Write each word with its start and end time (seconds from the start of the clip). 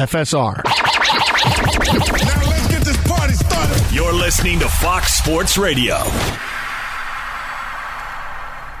FSR. 0.00 0.64
Now 0.64 2.48
let's 2.48 2.68
get 2.68 2.82
this 2.82 2.96
party 3.06 3.34
started. 3.34 3.94
You're 3.94 4.14
listening 4.14 4.58
to 4.60 4.68
Fox 4.68 5.12
Sports 5.14 5.58
Radio. 5.58 5.98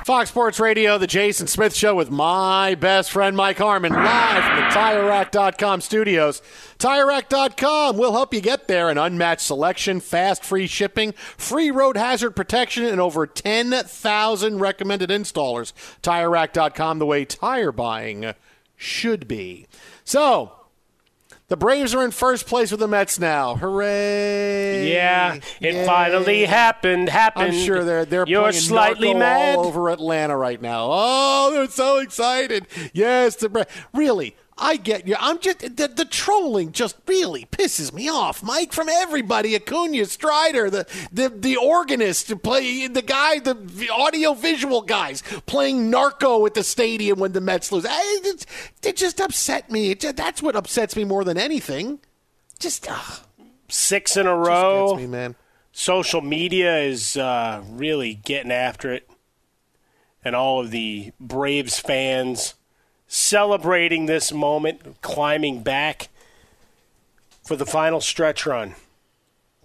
Fox 0.06 0.30
Sports 0.30 0.58
Radio, 0.58 0.96
the 0.96 1.06
Jason 1.06 1.46
Smith 1.46 1.74
Show 1.74 1.94
with 1.94 2.10
my 2.10 2.74
best 2.74 3.10
friend 3.12 3.36
Mike 3.36 3.58
Harmon, 3.58 3.92
live 3.92 4.44
from 4.44 4.56
the 4.56 4.62
TireRack.com 4.62 5.82
studios. 5.82 6.40
TireRack.com 6.78 7.98
will 7.98 8.12
help 8.12 8.32
you 8.32 8.40
get 8.40 8.66
there. 8.66 8.88
An 8.88 8.96
unmatched 8.96 9.42
selection, 9.42 10.00
fast 10.00 10.42
free 10.42 10.66
shipping, 10.66 11.12
free 11.12 11.70
road 11.70 11.98
hazard 11.98 12.30
protection, 12.30 12.86
and 12.86 12.98
over 12.98 13.26
10,000 13.26 14.58
recommended 14.58 15.10
installers. 15.10 15.74
TireRack.com, 16.02 16.98
the 16.98 17.06
way 17.06 17.26
tire 17.26 17.70
buying 17.70 18.34
should 18.74 19.28
be. 19.28 19.66
So, 20.02 20.59
the 21.50 21.56
Braves 21.56 21.94
are 21.94 22.02
in 22.04 22.10
first 22.12 22.46
place 22.46 22.70
with 22.70 22.80
the 22.80 22.88
Mets 22.88 23.18
now. 23.18 23.56
Hooray! 23.56 24.90
Yeah, 24.92 25.34
it 25.60 25.74
Yay. 25.74 25.84
finally 25.86 26.44
happened. 26.46 27.08
Happened. 27.10 27.46
I'm 27.46 27.52
sure 27.52 27.84
they're 27.84 28.04
they're 28.04 28.24
You're 28.26 28.40
playing 28.42 28.54
slightly 28.54 29.08
Narco 29.12 29.18
mad. 29.18 29.58
all 29.58 29.66
over 29.66 29.90
Atlanta 29.90 30.36
right 30.36 30.60
now. 30.62 30.88
Oh, 30.90 31.50
they're 31.52 31.68
so 31.68 31.98
excited. 31.98 32.66
Yes, 32.94 33.36
the 33.36 33.48
Bra- 33.48 33.64
really. 33.92 34.34
I 34.60 34.76
get 34.76 35.08
you. 35.08 35.16
I'm 35.18 35.38
just 35.38 35.60
the, 35.60 35.88
the 35.88 36.04
trolling 36.04 36.72
just 36.72 36.96
really 37.06 37.46
pisses 37.46 37.94
me 37.94 38.10
off, 38.10 38.42
Mike. 38.42 38.72
From 38.74 38.90
everybody, 38.90 39.56
Acuna, 39.56 40.04
Strider, 40.04 40.68
the 40.68 40.86
the 41.10 41.30
the 41.30 41.56
organist 41.56 42.28
to 42.28 42.36
play 42.36 42.86
the 42.86 43.00
guy, 43.00 43.38
the 43.38 43.56
audio 43.90 44.34
visual 44.34 44.82
guys 44.82 45.22
playing 45.46 45.88
narco 45.90 46.44
at 46.44 46.52
the 46.54 46.62
stadium 46.62 47.18
when 47.18 47.32
the 47.32 47.40
Mets 47.40 47.72
lose. 47.72 47.86
I, 47.88 48.20
it, 48.24 48.44
it 48.82 48.96
just 48.96 49.18
upset 49.20 49.70
me. 49.70 49.92
It 49.92 50.00
that's 50.14 50.42
what 50.42 50.54
upsets 50.54 50.94
me 50.94 51.04
more 51.04 51.24
than 51.24 51.38
anything. 51.38 52.00
Just 52.58 52.86
ugh, 52.90 53.20
Six 53.68 54.16
in 54.18 54.26
a 54.26 54.36
row. 54.36 54.94
me, 54.96 55.06
man. 55.06 55.36
Social 55.72 56.20
media 56.20 56.78
is 56.80 57.16
uh, 57.16 57.62
really 57.70 58.14
getting 58.14 58.52
after 58.52 58.92
it, 58.92 59.08
and 60.22 60.36
all 60.36 60.60
of 60.60 60.70
the 60.70 61.12
Braves 61.18 61.78
fans 61.78 62.54
celebrating 63.12 64.06
this 64.06 64.32
moment, 64.32 65.02
climbing 65.02 65.64
back 65.64 66.08
for 67.44 67.56
the 67.56 67.66
final 67.66 68.00
stretch 68.00 68.46
run. 68.46 68.76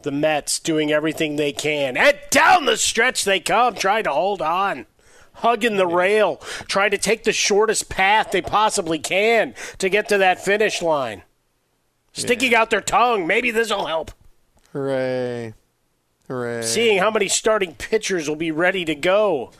The 0.01 0.11
Mets 0.11 0.59
doing 0.59 0.91
everything 0.91 1.35
they 1.35 1.51
can, 1.51 1.95
and 1.95 2.17
down 2.31 2.65
the 2.65 2.75
stretch 2.75 3.23
they 3.23 3.39
come, 3.39 3.75
trying 3.75 4.03
to 4.05 4.11
hold 4.11 4.41
on. 4.41 4.87
Hugging 5.33 5.77
the 5.77 5.85
rail, 5.85 6.37
trying 6.67 6.91
to 6.91 6.97
take 6.97 7.23
the 7.23 7.33
shortest 7.33 7.89
path 7.89 8.31
they 8.31 8.41
possibly 8.41 8.97
can 8.97 9.53
to 9.77 9.89
get 9.89 10.09
to 10.09 10.17
that 10.17 10.43
finish 10.43 10.81
line. 10.81 11.23
Sticking 12.13 12.55
out 12.55 12.69
their 12.69 12.81
tongue. 12.81 13.27
Maybe 13.27 13.51
this 13.51 13.69
will 13.69 13.87
help. 13.87 14.11
Hooray! 14.71 15.53
Hooray! 16.29 16.63
Seeing 16.63 16.99
how 16.99 17.11
many 17.11 17.27
starting 17.27 17.75
pitchers 17.75 18.29
will 18.29 18.37
be 18.37 18.51
ready 18.51 18.85
to 18.85 18.95
go. 18.95 19.51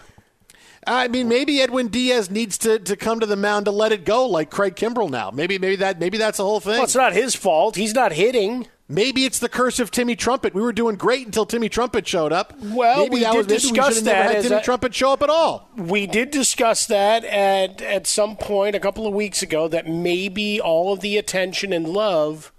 I 0.88 1.08
mean, 1.08 1.28
maybe 1.28 1.62
Edwin 1.62 1.88
Diaz 1.88 2.30
needs 2.30 2.58
to, 2.60 2.80
to 2.80 2.96
come 2.96 3.20
to 3.20 3.26
the 3.26 3.36
mound 3.36 3.66
to 3.66 3.72
let 3.72 3.92
it 3.92 4.06
go, 4.06 4.26
like 4.28 4.50
Craig 4.52 4.76
Kimbrel 4.76 5.10
now. 5.10 5.32
Maybe 5.32 5.58
maybe 5.58 5.78
that 5.78 6.00
maybe 6.00 6.18
that's 6.18 6.38
the 6.38 6.44
whole 6.44 6.60
thing. 6.60 6.74
Well, 6.74 6.84
it's 6.84 6.96
not 6.96 7.14
his 7.14 7.36
fault. 7.36 7.76
He's 7.76 7.94
not 7.94 8.12
hitting. 8.14 8.68
Maybe 8.88 9.26
it's 9.26 9.40
the 9.40 9.50
curse 9.50 9.80
of 9.80 9.90
Timmy 9.90 10.16
Trumpet. 10.16 10.54
We 10.54 10.62
were 10.62 10.72
doing 10.72 10.96
great 10.96 11.26
until 11.26 11.48
Timmy 11.48 11.70
Trumpet 11.70 12.08
showed 12.08 12.32
up. 12.32 12.54
Well, 12.62 13.00
maybe 13.00 13.16
we 13.16 13.20
that 13.22 13.32
did 13.32 13.38
was, 13.38 13.48
discuss 13.48 13.96
we 13.96 14.02
never 14.04 14.30
that 14.30 14.36
as 14.36 14.44
Timmy 14.44 14.58
a- 14.58 14.64
Trumpet 14.64 14.94
show 14.94 15.12
up 15.12 15.24
at 15.24 15.30
all. 15.32 15.68
We 15.76 16.06
did 16.06 16.30
discuss 16.30 16.86
that 16.86 17.24
at 17.26 17.82
at 17.82 18.06
some 18.06 18.38
point 18.38 18.76
a 18.76 18.80
couple 18.80 19.08
of 19.08 19.14
weeks 19.14 19.42
ago 19.42 19.68
that 19.70 19.88
maybe 19.88 20.62
all 20.62 20.94
of 20.94 21.00
the 21.00 21.18
attention 21.18 21.74
and 21.74 21.88
love 21.88 22.52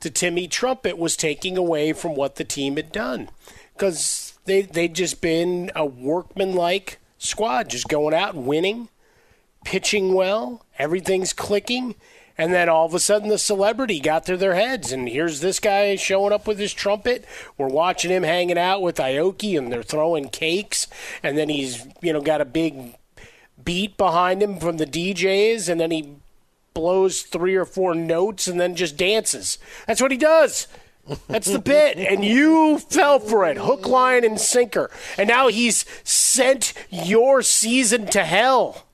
to 0.00 0.10
Timmy 0.10 0.46
Trumpet 0.46 0.98
was 0.98 1.16
taking 1.16 1.56
away 1.56 1.94
from 1.94 2.14
what 2.16 2.34
the 2.34 2.44
team 2.44 2.76
had 2.76 2.92
done 2.92 3.30
because 3.74 4.38
they 4.44 4.62
they'd 4.62 4.94
just 4.94 5.22
been 5.22 5.70
a 5.74 5.86
workmanlike 5.86 6.98
squad, 7.22 7.68
just 7.68 7.88
going 7.88 8.14
out 8.14 8.34
and 8.34 8.46
winning, 8.46 8.88
pitching 9.64 10.14
well, 10.14 10.64
everything's 10.78 11.32
clicking, 11.32 11.94
and 12.36 12.52
then 12.52 12.68
all 12.68 12.86
of 12.86 12.94
a 12.94 13.00
sudden 13.00 13.28
the 13.28 13.38
celebrity 13.38 14.00
got 14.00 14.26
to 14.26 14.36
their 14.36 14.54
heads. 14.54 14.92
And 14.92 15.08
here's 15.08 15.40
this 15.40 15.60
guy 15.60 15.96
showing 15.96 16.32
up 16.32 16.46
with 16.46 16.58
his 16.58 16.72
trumpet. 16.72 17.24
We're 17.56 17.68
watching 17.68 18.10
him 18.10 18.22
hanging 18.22 18.58
out 18.58 18.82
with 18.82 18.96
Aoki, 18.96 19.56
and 19.56 19.72
they're 19.72 19.82
throwing 19.82 20.28
cakes, 20.28 20.88
and 21.22 21.36
then 21.38 21.48
he's 21.48 21.86
you 22.00 22.12
know 22.12 22.20
got 22.20 22.40
a 22.40 22.46
big 22.46 22.96
beat 23.62 23.96
behind 23.96 24.42
him 24.42 24.58
from 24.58 24.78
the 24.78 24.86
DJs, 24.86 25.68
and 25.68 25.80
then 25.80 25.90
he 25.90 26.16
blows 26.74 27.22
three 27.22 27.54
or 27.54 27.64
four 27.64 27.94
notes 27.94 28.48
and 28.48 28.58
then 28.58 28.74
just 28.74 28.96
dances. 28.96 29.58
That's 29.86 30.00
what 30.00 30.10
he 30.10 30.16
does. 30.16 30.66
That's 31.28 31.50
the 31.50 31.58
bit. 31.58 31.98
And 31.98 32.24
you 32.24 32.78
fell 32.78 33.18
for 33.18 33.44
it, 33.46 33.56
hook, 33.56 33.86
line, 33.86 34.24
and 34.24 34.40
sinker. 34.40 34.90
And 35.18 35.28
now 35.28 35.48
he's 35.48 35.84
sent 36.04 36.72
your 36.90 37.42
season 37.42 38.06
to 38.06 38.24
hell. 38.24 38.86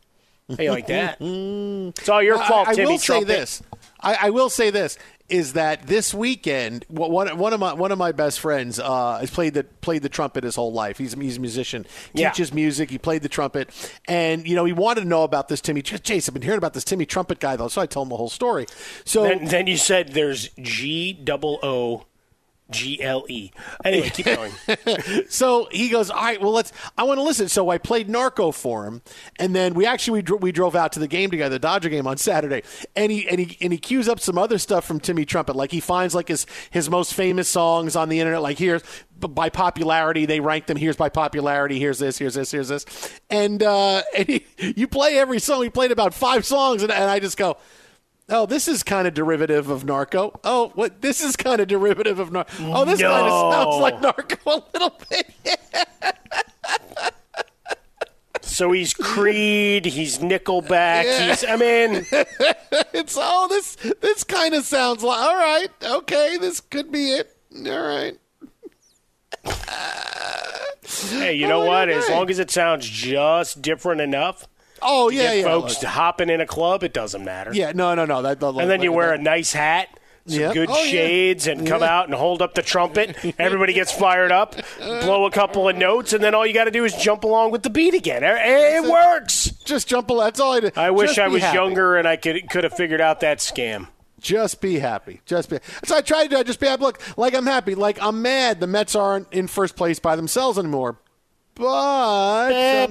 How 0.57 0.63
you 0.63 0.71
like 0.71 0.87
that? 0.87 1.19
It's 1.99 2.09
all 2.09 2.23
your 2.23 2.39
fault, 2.39 2.69
I, 2.69 2.73
I 2.73 2.75
Timmy 2.75 2.93
will 2.93 2.99
Trumpet. 2.99 3.29
say 3.29 3.35
this. 3.35 3.63
I, 4.01 4.15
I 4.23 4.31
will 4.31 4.49
say 4.51 4.71
this 4.71 4.97
is 5.29 5.53
that 5.53 5.87
this 5.87 6.15
weekend 6.15 6.85
one 6.89 7.37
one 7.37 7.53
of 7.53 7.61
my 7.61 7.75
one 7.75 7.93
of 7.93 7.99
my 7.99 8.13
best 8.13 8.41
friends 8.41 8.79
uh, 8.81 9.19
has 9.19 9.31
played 9.31 9.55
the 9.55 9.65
played 9.65 10.03
the 10.03 10.09
trumpet 10.09 10.43
his 10.45 10.57
whole 10.57 10.73
life. 10.73 10.99
He's 10.99 11.13
he's 11.15 11.37
a 11.37 11.41
musician, 11.41 11.87
Yeah. 12.15 12.31
teaches 12.31 12.53
music. 12.53 12.91
He 12.91 12.99
played 12.99 13.23
the 13.23 13.29
trumpet, 13.29 13.71
and 14.09 14.47
you 14.49 14.55
know 14.57 14.65
he 14.65 14.73
wanted 14.73 15.03
to 15.03 15.07
know 15.09 15.25
about 15.25 15.49
this 15.49 15.61
Timmy. 15.61 15.83
Jason, 15.83 16.31
I've 16.31 16.35
been 16.35 16.43
hearing 16.43 16.59
about 16.59 16.75
this 16.75 16.85
Timmy 16.85 17.07
trumpet 17.07 17.41
guy 17.41 17.57
though, 17.57 17.69
so 17.69 17.81
I 17.83 17.87
told 17.87 18.07
him 18.07 18.11
the 18.11 18.17
whole 18.17 18.31
story. 18.31 18.67
So 19.05 19.23
Then, 19.25 19.45
then 19.45 19.67
you 19.67 19.77
said 19.77 20.13
there's 20.15 20.49
G 20.61 21.13
double 21.13 21.59
O 21.63 22.05
G 22.71 23.03
L 23.03 23.25
E. 23.29 23.51
Anyway, 23.85 24.11
keep 24.11 24.27
going. 24.27 24.53
so 25.29 25.69
he 25.71 25.89
goes, 25.89 26.11
all 26.11 26.23
right, 26.23 26.41
well, 26.41 26.53
let's. 26.53 26.73
I 26.97 27.05
want 27.05 27.19
to 27.19 27.23
listen. 27.23 27.49
So 27.49 27.71
I 27.71 27.79
played 27.79 28.09
Narco 28.09 28.51
for 28.51 28.87
him, 28.87 29.03
and 29.39 29.55
then 29.55 29.75
we 29.75 29.87
actually 29.87 30.19
we, 30.19 30.23
dro- 30.23 30.37
we 30.39 30.53
drove 30.53 30.77
out 30.77 30.93
to 30.93 31.01
the 31.01 31.09
game 31.09 31.31
together, 31.31 31.55
the 31.55 31.59
Dodger 31.59 31.89
game 31.89 32.07
on 32.07 32.19
Saturday, 32.19 32.63
and 32.95 33.11
he 33.11 33.27
and 33.29 33.41
he 33.41 33.57
and 33.61 33.73
he 33.73 33.79
cues 33.79 34.09
up 34.09 34.21
some 34.21 34.37
other 34.37 34.59
stuff 34.59 34.85
from 34.85 35.01
Timmy 35.01 35.25
Trumpet, 35.25 35.57
like 35.57 35.71
he 35.71 35.81
finds 35.81 36.15
like 36.15 36.29
his 36.29 36.47
his 36.71 36.91
most 36.91 37.15
famous 37.15 37.49
songs 37.49 37.97
on 37.97 38.09
the 38.09 38.21
internet, 38.21 38.43
like 38.43 38.59
here's 38.59 38.83
by 39.19 39.49
popularity 39.49 40.27
they 40.27 40.41
rank 40.41 40.67
them. 40.67 40.77
Here's 40.77 40.97
by 40.97 41.09
popularity. 41.09 41.79
Here's 41.79 41.99
this. 41.99 42.19
Here's 42.19 42.35
this. 42.35 42.51
Here's 42.51 42.69
this, 42.69 42.85
and 43.31 43.63
uh, 43.63 44.03
and 44.17 44.29
he, 44.29 44.47
you 44.59 44.89
play 44.89 45.19
every 45.19 45.39
song. 45.39 45.63
He 45.63 45.71
played 45.71 45.91
about 45.91 46.15
five 46.15 46.45
songs, 46.45 46.83
and, 46.83 46.93
and 46.93 47.11
I 47.11 47.19
just 47.19 47.37
go. 47.37 47.57
Oh, 48.31 48.45
this 48.45 48.69
is 48.69 48.83
kind 48.83 49.09
of 49.09 49.15
derivative 49.15 49.71
of 49.71 49.85
Narco. 49.85 50.39
Oh, 50.45 50.71
what? 50.75 51.01
This 51.01 51.23
is 51.23 51.35
kind 51.35 51.61
of 51.61 51.69
derivative 51.69 52.19
of 52.19 52.31
Narco. 52.31 52.53
Oh, 52.61 52.85
this 52.85 53.01
kind 53.01 53.27
of 53.27 53.53
sounds 53.55 53.77
like 53.77 54.01
Narco 54.03 54.51
a 54.51 54.63
little 54.75 54.99
bit. 55.09 55.35
So 58.43 58.73
he's 58.73 58.93
Creed, 58.93 59.85
he's 59.85 60.19
Nickelback, 60.19 61.29
he's, 61.29 61.45
I 61.45 61.55
mean, 61.57 62.05
it's 62.93 63.17
oh 63.17 63.47
this 63.49 63.77
this 64.01 64.25
kind 64.25 64.53
of 64.55 64.65
sounds 64.65 65.05
like 65.05 65.19
all 65.19 65.37
right 65.37 65.69
okay 65.85 66.37
this 66.39 66.59
could 66.61 66.91
be 66.91 67.13
it 67.13 67.37
all 67.55 67.81
right 67.81 68.19
hey, 71.11 71.35
you 71.35 71.45
oh, 71.47 71.49
know 71.49 71.63
Oh, 71.63 71.67
what? 71.67 71.89
As 71.89 72.09
long 72.09 72.29
as 72.31 72.39
it 72.41 72.51
sounds 72.51 72.89
just 72.89 73.63
different 73.63 74.01
enough 74.01 74.49
oh 74.83 75.11
yeah 75.11 75.33
yeah 75.33 75.43
folks 75.45 75.83
look. 75.83 75.91
hopping 75.93 76.31
in 76.31 76.41
a 76.41 76.47
club, 76.47 76.83
it 76.83 76.93
doesn't 76.93 77.25
matter. 77.25 77.53
yeah 77.55 77.73
no 77.75 77.95
no 77.95 78.05
no 78.05 78.23
that, 78.23 78.43
And 78.43 78.71
then 78.71 78.83
you 78.83 78.93
wear 78.93 79.13
a 79.13 79.19
nice 79.19 79.53
hat, 79.53 79.89
some 80.27 80.41
Yep. 80.41 80.53
good 80.55 80.69
Oh, 80.71 80.83
yeah. 80.83 80.91
shades, 80.91 81.47
and 81.47 81.67
come 81.67 81.81
Yeah. 81.81 81.97
out 81.99 82.05
and 82.07 82.15
hold 82.15 82.43
up 82.43 82.55
the 82.55 82.63
trumpet. 82.63 83.17
Everybody 83.39 83.73
gets 83.73 83.91
fired 83.93 84.31
up, 84.31 84.55
blow 84.79 85.25
a 85.27 85.31
couple 85.31 85.69
of 85.69 85.77
notes, 85.77 86.13
and 86.13 86.23
then 86.23 86.35
all 86.35 86.47
you 86.47 86.53
got 86.53 86.65
to 86.65 86.71
do 86.71 86.85
is 86.85 86.95
jump 86.95 87.25
along 87.25 87.51
with 87.51 87.63
the 87.63 87.71
beat 87.71 87.95
again. 87.95 88.23
It, 88.25 88.37
it 88.37 88.91
works. 88.91 89.51
just 89.65 89.89
jump 89.89 90.11
a 90.11 90.15
that's 90.17 90.39
all 90.41 90.53
I 90.55 90.61
did 90.61 90.77
I 90.79 90.91
wish 90.91 91.09
Just 91.11 91.19
I 91.19 91.29
was 91.29 91.43
happy. 91.43 91.57
younger 91.57 91.97
and 91.97 92.07
I 92.07 92.17
could 92.17 92.49
could 92.51 92.65
have 92.65 92.75
figured 92.75 93.01
out 93.01 93.21
that 93.21 93.39
scam. 93.39 93.89
just 94.21 94.61
be 94.61 94.79
happy 94.81 95.21
just 95.27 95.49
be 95.49 95.59
so 95.85 95.97
I 95.97 96.01
tried 96.01 96.25
to 96.25 96.29
do. 96.31 96.37
I 96.39 96.43
just 96.43 96.59
be 96.61 96.67
happy 96.67 96.83
look 96.83 97.01
like 97.17 97.35
I'm 97.35 97.47
happy 97.47 97.75
like 97.75 97.99
I'm 98.03 98.21
mad 98.21 98.59
the 98.61 98.67
Mets 98.67 98.95
aren't 98.97 99.33
in 99.33 99.47
first 99.47 99.77
place 99.77 99.99
by 100.01 100.17
themselves 100.17 100.59
anymore 100.59 100.99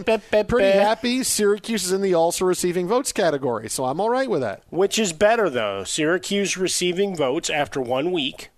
but 0.06 0.22
I'm 0.34 0.46
pretty 0.46 0.78
happy 0.78 1.24
Syracuse 1.24 1.86
is 1.86 1.92
in 1.92 2.02
the 2.02 2.14
also 2.14 2.46
receiving 2.46 2.88
votes 2.88 3.12
category 3.12 3.70
so 3.70 3.86
I'm 3.86 4.00
all 4.00 4.10
right 4.10 4.30
with 4.30 4.42
that 4.42 4.64
Which 4.70 5.00
is 5.00 5.14
better, 5.14 5.50
though? 5.50 5.84
Syracuse 5.84 6.58
receiving 6.58 7.16
votes 7.16 7.50
after 7.50 7.82
one 7.82 8.12
week, 8.12 8.50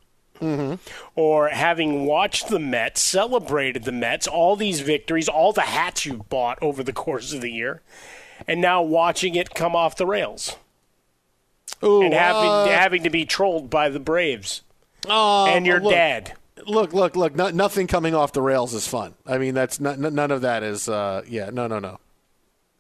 Mm-hmm. 0.42 0.76
or 1.18 1.50
having 1.50 2.06
watched 2.06 2.48
the 2.48 2.60
Mets, 2.60 3.02
celebrated 3.02 3.84
the 3.84 3.92
Mets, 3.92 4.26
all 4.26 4.56
these 4.56 4.80
victories, 4.80 5.28
all 5.28 5.52
the 5.52 5.62
hats 5.64 6.06
you 6.06 6.26
bought 6.30 6.58
over 6.62 6.82
the 6.82 6.94
course 6.94 7.34
of 7.34 7.42
the 7.42 7.52
year, 7.52 7.82
and 8.48 8.62
now 8.62 8.82
watching 8.82 9.36
it 9.36 9.54
come 9.54 9.76
off 9.76 9.98
the 9.98 10.06
rails 10.06 10.56
Ooh, 11.84 12.02
and 12.04 12.14
having 12.14 12.50
uh, 12.50 12.68
having 12.68 13.04
to 13.04 13.10
be 13.10 13.26
trolled 13.26 13.70
by 13.70 13.90
the 13.90 14.00
Braves 14.00 14.62
uh, 15.10 15.44
and 15.48 15.66
your 15.66 15.82
look, 15.82 15.92
dad. 15.92 16.34
Look, 16.66 16.94
look, 16.94 17.16
look! 17.16 17.36
No, 17.36 17.50
nothing 17.50 17.88
coming 17.88 18.16
off 18.16 18.34
the 18.34 18.42
rails 18.42 18.74
is 18.74 18.88
fun. 18.88 19.14
I 19.26 19.38
mean, 19.38 19.54
that's 19.54 19.80
not, 19.80 20.04
n- 20.04 20.16
none 20.16 20.32
of 20.32 20.42
that 20.42 20.64
is. 20.64 20.90
Uh, 20.90 21.24
yeah, 21.28 21.50
no, 21.52 21.68
no, 21.68 21.80
no, 21.80 22.00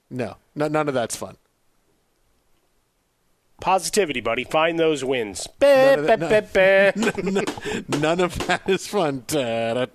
no, 0.09 0.35
no, 0.55 0.67
none 0.67 0.87
of 0.87 0.93
that's 0.93 1.15
fun. 1.15 1.37
Positivity, 3.61 4.21
buddy. 4.21 4.45
Find 4.45 4.79
those 4.79 5.03
wins. 5.03 5.45
None 5.59 5.99
of 5.99 6.05
that- 6.21 6.53
bah. 6.53 6.91
None 7.99 8.21
of 8.21 8.47
that 8.47 8.61
is 8.69 8.87
fun. 8.87 9.25
No, 9.33 9.85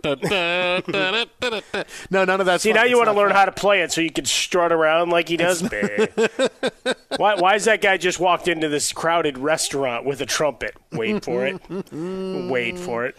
none 2.25 2.41
of 2.41 2.47
that's. 2.47 2.63
Fun. 2.63 2.69
See, 2.69 2.71
fun. 2.73 2.77
now 2.77 2.85
you 2.85 2.91
It's 2.91 2.97
want 2.99 3.09
to 3.09 3.15
learn 3.15 3.31
fun. 3.31 3.37
how 3.37 3.45
to 3.47 3.53
play 3.53 3.81
it 3.81 3.91
so 3.91 4.03
you 4.03 4.11
can 4.11 4.27
strut 4.27 4.71
around 4.71 5.09
like 5.09 5.31
he 5.31 5.39
does. 5.39 5.63
why, 7.17 7.37
why 7.37 7.55
is 7.55 7.65
that 7.65 7.81
guy 7.81 7.97
just 7.97 8.21
walked 8.21 8.49
into 8.49 8.69
this 8.69 8.93
crowded 8.93 9.39
restaurant 9.39 10.05
with 10.05 10.21
a 10.21 10.27
trumpet? 10.27 10.77
Wait 10.93 11.25
for 11.25 11.47
it. 11.47 11.59
Wait 12.51 12.79
for 12.79 13.07
it. 13.07 13.17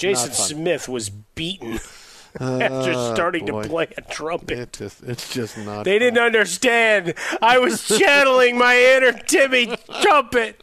Jason 0.00 0.32
Smith 0.32 0.88
was 0.88 1.10
beaten 1.10 1.78
after 2.40 2.94
starting 3.14 3.44
to 3.46 3.60
play 3.62 3.88
a 3.96 4.00
trumpet. 4.02 4.58
It 4.58 4.72
just, 4.72 5.02
it's 5.02 5.32
just 5.32 5.58
not. 5.58 5.84
They 5.84 5.98
didn't 5.98 6.18
understand. 6.20 7.14
I 7.42 7.58
was 7.58 7.86
channeling 7.86 8.56
my 8.56 8.76
inner 8.78 9.12
Timmy 9.12 9.76
trumpet. 10.00 10.60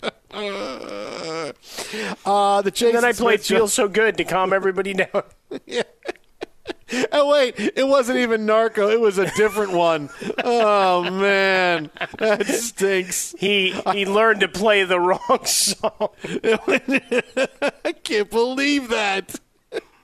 Uh, 2.26 2.62
the 2.62 2.72
Jason 2.72 2.96
Then 2.96 3.06
I 3.06 3.14
played 3.14 3.42
Smith 3.42 3.46
show- 3.46 3.56
"Feel 3.56 3.68
So 3.68 3.88
Good" 3.88 4.18
to 4.18 4.24
calm 4.24 4.54
everybody 4.54 4.94
down. 4.94 5.24
Oh 7.12 7.30
wait, 7.30 7.56
it 7.58 7.88
wasn't 7.88 8.20
even 8.20 8.46
Narco. 8.46 8.90
It 8.90 9.00
was 9.00 9.18
a 9.18 9.30
different 9.36 9.74
one. 9.74 10.10
Oh 10.44 11.10
man, 11.10 11.90
that 12.18 12.46
stinks. 12.46 13.36
He 13.38 13.72
he 13.92 14.06
learned 14.06 14.40
to 14.42 14.48
play 14.48 14.84
the 14.84 15.00
wrong 15.00 15.46
song. 15.46 16.10
I 17.84 17.92
can't 18.04 18.30
believe 18.30 18.90
that. 18.90 19.40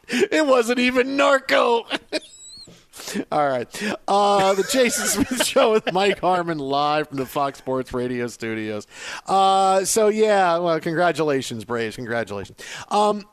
It 0.08 0.46
wasn't 0.46 0.80
even 0.80 1.16
Narco. 1.16 1.86
All 3.32 3.48
right. 3.50 3.68
Uh, 4.08 4.54
the 4.54 4.64
Jason 4.72 5.26
Smith 5.26 5.46
Show 5.46 5.72
with 5.72 5.92
Mike 5.92 6.20
Harmon 6.20 6.60
live 6.60 7.10
from 7.10 7.18
the 7.18 7.26
Fox 7.26 7.58
Sports 7.58 7.94
Radio 7.94 8.28
studios. 8.28 8.88
Uh, 9.26 9.84
so, 9.84 10.10
yeah, 10.10 10.58
well, 10.58 10.80
congratulations, 10.80 11.66
Braves. 11.66 11.96
Congratulations. 11.96 12.60
Um, 12.90 13.26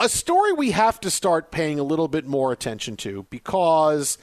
a 0.00 0.08
story 0.08 0.52
we 0.52 0.72
have 0.72 1.00
to 1.00 1.10
start 1.10 1.50
paying 1.50 1.78
a 1.78 1.84
little 1.84 2.08
bit 2.08 2.26
more 2.26 2.52
attention 2.52 2.96
to 2.98 3.26
because 3.30 4.18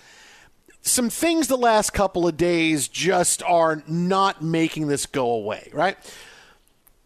some 0.82 1.10
things 1.10 1.48
the 1.48 1.58
last 1.58 1.92
couple 1.92 2.28
of 2.28 2.38
days 2.38 2.88
just 2.88 3.42
are 3.44 3.84
not 3.88 4.42
making 4.44 4.88
this 4.88 5.06
go 5.06 5.32
away, 5.32 5.70
right? 5.74 5.98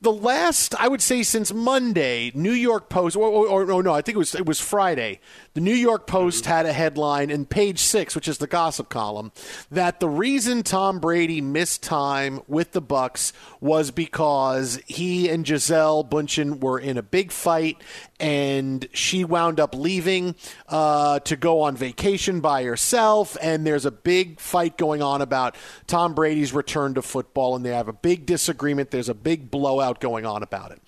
the 0.02 0.12
last 0.12 0.76
I 0.80 0.88
would 0.88 1.02
say 1.02 1.24
since 1.24 1.52
Monday, 1.52 2.32
New 2.36 2.52
York 2.52 2.90
Post 2.90 3.16
or, 3.16 3.28
or, 3.28 3.72
or- 3.72 3.82
no, 3.84 3.92
I 3.94 4.02
think 4.02 4.16
it 4.16 4.20
was 4.20 4.36
it 4.36 4.46
was 4.46 4.60
Friday. 4.60 5.20
The 5.56 5.62
New 5.62 5.74
York 5.74 6.06
Post 6.06 6.48
had 6.48 6.66
a 6.66 6.74
headline 6.74 7.30
in 7.30 7.46
page 7.46 7.80
six, 7.80 8.14
which 8.14 8.28
is 8.28 8.40
the 8.40 8.46
gossip 8.46 8.90
column, 8.90 9.32
that 9.72 10.02
the 10.02 10.10
reason 10.10 10.64
Tom 10.64 11.00
Brady 11.00 11.40
missed 11.40 11.82
time 11.82 12.42
with 12.46 12.74
the 12.74 12.82
Bucks 12.82 13.32
was 13.62 13.90
because 13.90 14.82
he 14.86 15.30
and 15.30 15.46
Gisele 15.46 16.04
Bündchen 16.04 16.60
were 16.60 16.78
in 16.78 16.98
a 16.98 17.02
big 17.02 17.32
fight, 17.32 17.82
and 18.20 18.86
she 18.92 19.24
wound 19.24 19.62
up 19.62 19.74
leaving 19.74 20.36
uh, 20.68 21.20
to 21.20 21.38
go 21.38 21.62
on 21.62 21.78
vacation 21.78 22.42
by 22.42 22.64
herself. 22.66 23.38
And 23.42 23.66
there's 23.66 23.86
a 23.86 23.92
big 23.92 24.42
fight 24.42 24.78
going 24.78 25.02
on 25.02 25.22
about 25.22 25.56
Tom 25.88 26.14
Brady's 26.14 26.52
return 26.52 26.96
to 26.96 27.02
football, 27.02 27.56
and 27.56 27.66
they 27.66 27.70
have 27.70 27.88
a 27.88 27.94
big 27.94 28.26
disagreement. 28.26 28.92
There's 28.92 29.08
a 29.08 29.14
big 29.14 29.52
blowout 29.52 30.02
going 30.02 30.26
on 30.26 30.44
about 30.44 30.72
it. 30.72 30.82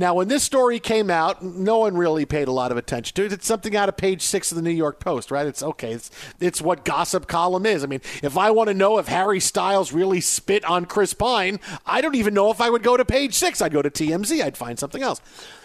Now, 0.00 0.14
when 0.14 0.28
this 0.28 0.44
story 0.44 0.78
came 0.78 1.10
out, 1.10 1.42
no 1.42 1.80
one 1.80 1.96
really 1.96 2.24
paid 2.24 2.46
a 2.46 2.52
lot 2.52 2.70
of 2.70 2.78
attention 2.78 3.16
to 3.16 3.24
it. 3.24 3.32
It's 3.32 3.46
something 3.46 3.74
out 3.74 3.88
of 3.88 3.96
page 3.96 4.22
six 4.22 4.52
of 4.52 4.56
the 4.56 4.62
New 4.62 4.70
York 4.70 5.00
Post, 5.00 5.32
right? 5.32 5.44
It's 5.44 5.62
okay. 5.62 5.92
It's 5.92 6.10
it's 6.38 6.62
what 6.62 6.84
gossip 6.84 7.26
column 7.26 7.66
is. 7.66 7.82
I 7.82 7.88
mean, 7.88 8.00
if 8.22 8.38
I 8.38 8.52
want 8.52 8.68
to 8.68 8.74
know 8.74 8.98
if 8.98 9.08
Harry 9.08 9.40
Styles 9.40 9.92
really 9.92 10.20
spit 10.20 10.64
on 10.64 10.86
Chris 10.86 11.14
Pine, 11.14 11.58
I 11.84 12.00
don't 12.00 12.14
even 12.14 12.32
know 12.32 12.52
if 12.52 12.60
I 12.60 12.70
would 12.70 12.84
go 12.84 12.96
to 12.96 13.04
page 13.04 13.34
six. 13.34 13.60
I'd 13.60 13.72
go 13.72 13.82
to 13.82 13.90
TMZ. 13.90 14.40
I'd 14.40 14.56
find 14.56 14.78
something 14.78 15.02
else. 15.02 15.20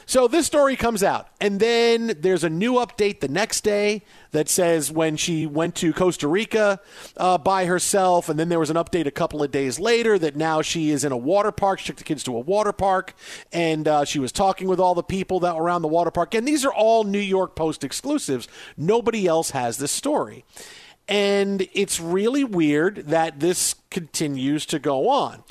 So 0.06 0.28
this 0.28 0.46
story 0.46 0.76
comes 0.76 1.04
out, 1.04 1.28
and 1.40 1.60
then 1.60 2.18
there's 2.20 2.44
a 2.44 2.50
new 2.50 2.74
update 2.74 3.20
the 3.20 3.28
next 3.28 3.62
day 3.62 4.04
that 4.32 4.50
says 4.50 4.92
when 4.92 5.16
she 5.16 5.46
went 5.46 5.76
to 5.76 5.94
Costa 5.94 6.28
Rica 6.28 6.80
uh, 7.18 7.38
by 7.38 7.66
herself, 7.66 8.30
and 8.30 8.40
then 8.40 8.50
there 8.50 8.60
was 8.60 8.70
an 8.70 8.76
update 8.76 9.06
a 9.06 9.12
couple 9.12 9.42
of 9.42 9.52
days 9.52 9.80
later 9.80 10.20
that 10.20 10.36
now 10.36 10.62
she 10.62 10.90
is 10.90 11.04
in 11.04 11.12
a 11.12 11.18
water 11.18 11.52
park. 11.52 11.80
She 11.80 11.88
took 11.88 11.98
the 11.98 12.04
kids 12.04 12.24
to 12.24 12.36
a 12.36 12.40
water 12.40 12.74
park, 12.74 13.16
and 13.52 13.88
uh, 13.88 14.06
she 14.06 14.20
was 14.20 14.32
talking 14.32 14.68
with 14.68 14.80
all 14.80 14.96
the 14.96 15.04
people 15.04 15.40
that 15.42 15.56
were 15.56 15.64
around 15.64 15.82
the 15.82 15.88
water 15.88 16.12
park. 16.12 16.34
And 16.34 16.48
these 16.48 16.66
are 16.66 16.74
all 16.74 17.04
New 17.04 17.20
York 17.20 17.56
Post 17.56 17.84
exclusives. 17.84 18.48
Nobody 18.76 19.28
else 19.28 19.52
has 19.52 19.78
this 19.78 19.92
story. 19.92 20.44
And 21.08 21.68
it's 21.74 22.00
really 22.00 22.44
weird 22.44 23.08
that 23.08 23.40
this 23.40 23.76
continues 23.90 24.66
to 24.68 24.80
go 24.80 25.10
on 25.10 25.44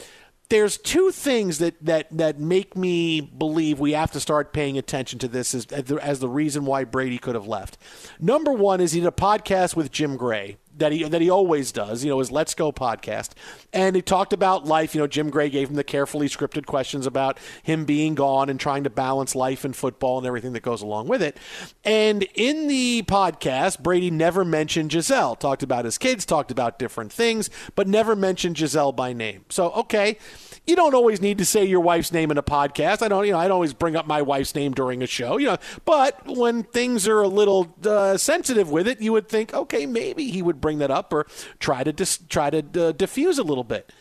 there's 0.53 0.77
two 0.77 1.11
things 1.11 1.59
that, 1.59 1.83
that, 1.83 2.07
that 2.11 2.39
make 2.39 2.77
me 2.77 3.23
believe 3.23 3.81
we 3.81 3.93
have 3.93 4.13
to 4.13 4.21
start 4.21 4.53
paying 4.53 4.77
attention 4.77 5.19
to 5.21 5.27
this 5.27 5.55
as, 5.55 5.65
as, 5.73 5.85
the, 5.85 5.97
as 5.97 6.21
the 6.21 6.29
reason 6.29 6.67
why 6.67 6.85
Brady 6.85 7.17
could 7.17 7.35
have 7.35 7.47
left. 7.47 7.79
Number 8.21 8.53
one 8.53 8.83
is 8.83 8.93
he 8.93 9.01
did 9.01 9.07
a 9.07 9.13
podcast 9.13 9.75
with 9.77 9.91
Jim 9.91 10.19
Gray 10.19 10.59
that 10.77 10.93
he 10.93 11.05
that 11.05 11.21
he 11.21 11.31
always 11.31 11.73
does, 11.73 12.05
you 12.05 12.11
know, 12.11 12.19
his 12.19 12.31
Let's 12.31 12.55
Go 12.55 12.73
podcast. 12.73 13.31
And 13.73 13.97
he 13.97 14.03
talked 14.03 14.33
about 14.33 14.67
life. 14.67 14.95
You 14.95 15.01
know, 15.01 15.07
Jim 15.07 15.31
Gray 15.31 15.51
gave 15.51 15.69
him 15.69 15.77
the 15.77 15.85
carefully 15.85 16.29
scripted 16.29 16.67
questions 16.67 17.07
about 17.07 17.39
him 17.63 17.85
being 17.85 18.15
gone 18.15 18.49
and 18.49 18.59
trying 18.59 18.85
to 18.85 18.91
balance 18.91 19.35
life 19.35 19.65
and 19.65 19.75
football 19.75 20.19
and 20.19 20.27
everything 20.27 20.53
that 20.53 20.63
goes 20.63 20.83
along 20.83 21.09
with 21.09 21.23
it. 21.23 21.37
And 21.85 22.27
in 22.35 22.69
the 22.69 23.03
podcast, 23.03 23.81
Brady 23.83 24.11
never 24.11 24.45
mentioned 24.45 24.91
Gisele. 24.91 25.37
Talked 25.37 25.63
about 25.63 25.85
his 25.85 25.99
kids, 25.99 26.25
talked 26.25 26.51
about 26.51 26.79
different 26.79 27.13
things, 27.13 27.51
but 27.75 27.87
never 27.87 28.17
mentioned 28.17 28.57
Gisele 28.57 28.93
by 28.93 29.13
name. 29.13 29.45
So, 29.49 29.71
okay 29.73 30.19
you 30.67 30.77
don't 30.77 30.95
always 30.95 31.21
need 31.21 31.39
to 31.39 31.45
say 31.45 31.65
your 31.65 31.81
wife's 31.81 32.13
name 32.13 32.31
in 32.31 32.39
a 32.39 32.43
podcast. 32.43 33.03
I 33.03 33.09
don't, 33.09 33.27
you 33.27 33.33
know, 33.33 33.39
I 33.39 33.45
don't 33.45 33.53
always 33.53 33.75
bring 33.75 33.97
up 33.97 34.07
my 34.07 34.23
wife's 34.23 34.55
name 34.55 34.73
during 34.73 35.03
a 35.03 35.07
show, 35.07 35.37
you 35.37 35.47
know. 35.47 35.57
But 35.85 36.25
when 36.27 36.63
things 36.63 37.09
are 37.09 37.21
a 37.21 37.29
little 37.29 37.75
uh, 37.85 38.17
sensitive 38.17 38.71
with 38.71 38.87
it, 38.87 39.01
you 39.01 39.13
would 39.13 39.29
think, 39.29 39.53
okay, 39.53 39.87
maybe 39.87 40.31
he 40.31 40.41
would 40.41 40.61
bring 40.61 40.79
that 40.79 40.91
up 40.91 41.13
or 41.13 41.27
try 41.59 41.83
to 41.83 41.93
dis- 41.93 42.21
try 42.29 42.51
to 42.51 42.89
uh, 42.89 42.93
diffuse 42.93 43.39
a 43.39 43.43
little 43.43 43.65
bit. 43.65 43.93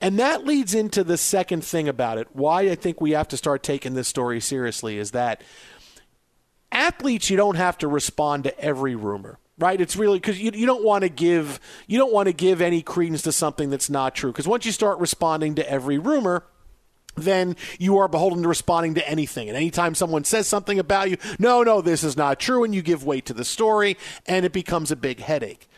And 0.00 0.18
that 0.18 0.44
leads 0.44 0.74
into 0.74 1.04
the 1.04 1.16
second 1.16 1.64
thing 1.64 1.88
about 1.88 2.18
it. 2.18 2.26
Why 2.32 2.62
I 2.62 2.74
think 2.74 3.00
we 3.00 3.12
have 3.12 3.28
to 3.28 3.36
start 3.36 3.62
taking 3.62 3.94
this 3.94 4.08
story 4.08 4.40
seriously 4.40 4.98
is 4.98 5.12
that 5.12 5.42
athletes, 6.72 7.30
you 7.30 7.36
don't 7.36 7.54
have 7.54 7.78
to 7.78 7.86
respond 7.86 8.42
to 8.44 8.58
every 8.58 8.96
rumor 8.96 9.38
right? 9.58 9.80
It's 9.80 9.96
really 9.96 10.18
because 10.18 10.40
you, 10.40 10.50
you 10.54 10.66
don't 10.66 10.84
want 10.84 11.02
to 11.02 11.08
give 11.08 11.60
you 11.86 11.98
don't 11.98 12.12
want 12.12 12.26
to 12.26 12.32
give 12.32 12.60
any 12.60 12.82
credence 12.82 13.22
to 13.22 13.32
something 13.32 13.70
that's 13.70 13.90
not 13.90 14.14
true. 14.14 14.32
Because 14.32 14.48
once 14.48 14.66
you 14.66 14.72
start 14.72 14.98
responding 14.98 15.54
to 15.56 15.70
every 15.70 15.98
rumor, 15.98 16.44
then 17.16 17.56
you 17.78 17.98
are 17.98 18.08
beholden 18.08 18.42
to 18.42 18.48
responding 18.48 18.94
to 18.94 19.08
anything. 19.08 19.48
And 19.48 19.56
anytime 19.56 19.94
someone 19.94 20.24
says 20.24 20.48
something 20.48 20.78
about 20.78 21.10
you, 21.10 21.16
no, 21.38 21.62
no, 21.62 21.80
this 21.80 22.02
is 22.02 22.16
not 22.16 22.40
true, 22.40 22.64
and 22.64 22.74
you 22.74 22.82
give 22.82 23.04
weight 23.04 23.26
to 23.26 23.34
the 23.34 23.44
story, 23.44 23.96
and 24.26 24.46
it 24.46 24.52
becomes 24.52 24.90
a 24.90 24.96
big 24.96 25.20
headache. 25.20 25.68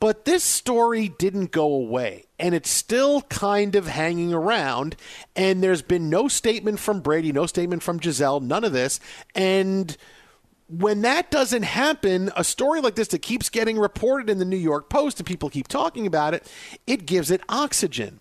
But 0.00 0.24
this 0.24 0.42
story 0.42 1.08
didn't 1.08 1.50
go 1.50 1.64
away, 1.64 2.24
and 2.38 2.54
it's 2.54 2.70
still 2.70 3.22
kind 3.22 3.74
of 3.74 3.86
hanging 3.86 4.34
around. 4.34 4.96
And 5.36 5.62
there's 5.62 5.82
been 5.82 6.10
no 6.10 6.28
statement 6.28 6.78
from 6.78 7.00
Brady, 7.00 7.32
no 7.32 7.46
statement 7.46 7.82
from 7.82 7.98
Gisele, 7.98 8.40
none 8.40 8.64
of 8.64 8.72
this. 8.72 9.00
And 9.34 9.96
when 10.68 11.02
that 11.02 11.30
doesn't 11.30 11.62
happen, 11.62 12.30
a 12.36 12.44
story 12.44 12.80
like 12.80 12.94
this 12.94 13.08
that 13.08 13.20
keeps 13.20 13.48
getting 13.48 13.78
reported 13.78 14.30
in 14.30 14.38
the 14.38 14.44
New 14.44 14.56
York 14.56 14.88
Post 14.88 15.20
and 15.20 15.26
people 15.26 15.50
keep 15.50 15.68
talking 15.68 16.06
about 16.06 16.34
it, 16.34 16.50
it 16.86 17.06
gives 17.06 17.30
it 17.30 17.42
oxygen. 17.48 18.20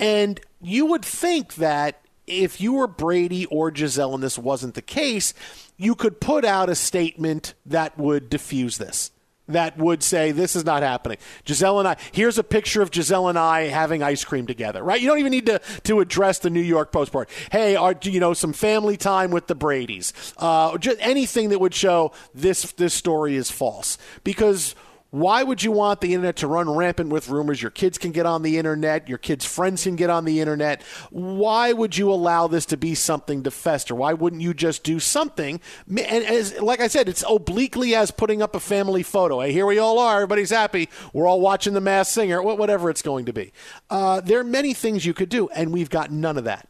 And 0.00 0.40
you 0.60 0.86
would 0.86 1.04
think 1.04 1.54
that 1.54 2.02
if 2.26 2.60
you 2.60 2.74
were 2.74 2.88
Brady 2.88 3.46
or 3.46 3.70
Gisele 3.70 4.14
and 4.14 4.22
this 4.22 4.38
wasn't 4.38 4.74
the 4.74 4.82
case, 4.82 5.32
you 5.76 5.94
could 5.94 6.20
put 6.20 6.44
out 6.44 6.68
a 6.68 6.74
statement 6.74 7.54
that 7.64 7.96
would 7.96 8.28
diffuse 8.28 8.78
this 8.78 9.12
that 9.48 9.78
would 9.78 10.02
say 10.02 10.32
this 10.32 10.56
is 10.56 10.64
not 10.64 10.82
happening. 10.82 11.18
Gisele 11.44 11.78
and 11.78 11.88
I. 11.88 11.96
Here's 12.12 12.38
a 12.38 12.44
picture 12.44 12.82
of 12.82 12.90
Gisele 12.90 13.28
and 13.28 13.38
I 13.38 13.68
having 13.68 14.02
ice 14.02 14.24
cream 14.24 14.46
together. 14.46 14.82
Right? 14.82 15.00
You 15.00 15.08
don't 15.08 15.18
even 15.18 15.30
need 15.32 15.46
to 15.46 15.60
to 15.84 16.00
address 16.00 16.38
the 16.40 16.50
New 16.50 16.60
York 16.60 16.92
Post 16.92 17.12
part. 17.12 17.28
Hey, 17.50 17.76
are 17.76 17.94
you 18.02 18.20
know 18.20 18.34
some 18.34 18.52
family 18.52 18.96
time 18.96 19.30
with 19.30 19.46
the 19.46 19.54
Brady's? 19.54 20.12
Uh, 20.36 20.76
just 20.78 20.98
anything 21.00 21.50
that 21.50 21.60
would 21.60 21.74
show 21.74 22.12
this 22.34 22.72
this 22.72 22.94
story 22.94 23.36
is 23.36 23.50
false 23.50 23.98
because 24.24 24.74
why 25.10 25.42
would 25.42 25.62
you 25.62 25.70
want 25.72 26.00
the 26.00 26.14
internet 26.14 26.36
to 26.36 26.48
run 26.48 26.68
rampant 26.68 27.10
with 27.10 27.28
rumors? 27.28 27.62
Your 27.62 27.70
kids 27.70 27.96
can 27.96 28.12
get 28.12 28.26
on 28.26 28.42
the 28.42 28.58
internet, 28.58 29.08
your 29.08 29.18
kids' 29.18 29.44
friends 29.44 29.84
can 29.84 29.96
get 29.96 30.10
on 30.10 30.24
the 30.24 30.40
internet. 30.40 30.82
Why 31.10 31.72
would 31.72 31.96
you 31.96 32.10
allow 32.10 32.48
this 32.48 32.66
to 32.66 32.76
be 32.76 32.94
something 32.94 33.42
to 33.44 33.50
fester? 33.50 33.94
Why 33.94 34.12
wouldn't 34.12 34.42
you 34.42 34.52
just 34.52 34.82
do 34.82 34.98
something? 34.98 35.60
And 35.88 36.24
as, 36.24 36.60
like 36.60 36.80
I 36.80 36.88
said, 36.88 37.08
it's 37.08 37.24
obliquely 37.28 37.94
as 37.94 38.10
putting 38.10 38.42
up 38.42 38.54
a 38.54 38.60
family 38.60 39.02
photo. 39.02 39.40
Hey, 39.40 39.52
here 39.52 39.66
we 39.66 39.78
all 39.78 39.98
are, 39.98 40.16
everybody's 40.16 40.50
happy. 40.50 40.88
We're 41.12 41.26
all 41.26 41.40
watching 41.40 41.74
The 41.74 41.80
Masked 41.80 42.12
Singer, 42.12 42.42
whatever 42.42 42.90
it's 42.90 43.02
going 43.02 43.26
to 43.26 43.32
be. 43.32 43.52
Uh, 43.88 44.20
there 44.20 44.40
are 44.40 44.44
many 44.44 44.74
things 44.74 45.06
you 45.06 45.14
could 45.14 45.28
do, 45.28 45.48
and 45.50 45.72
we've 45.72 45.90
got 45.90 46.10
none 46.10 46.36
of 46.36 46.44
that 46.44 46.68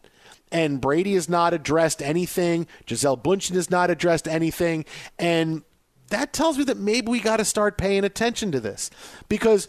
and 0.52 0.80
Brady 0.80 1.14
has 1.14 1.28
not 1.28 1.52
addressed 1.52 2.00
anything. 2.00 2.66
Gisele 2.86 3.16
Bündchen 3.16 3.54
has 3.54 3.70
not 3.70 3.90
addressed 3.90 4.28
anything. 4.28 4.84
And 5.18 5.62
that 6.08 6.32
tells 6.32 6.58
me 6.58 6.64
that 6.64 6.76
maybe 6.76 7.08
we 7.08 7.20
got 7.20 7.38
to 7.38 7.44
start 7.44 7.78
paying 7.78 8.04
attention 8.04 8.52
to 8.52 8.60
this 8.60 8.90
because 9.28 9.68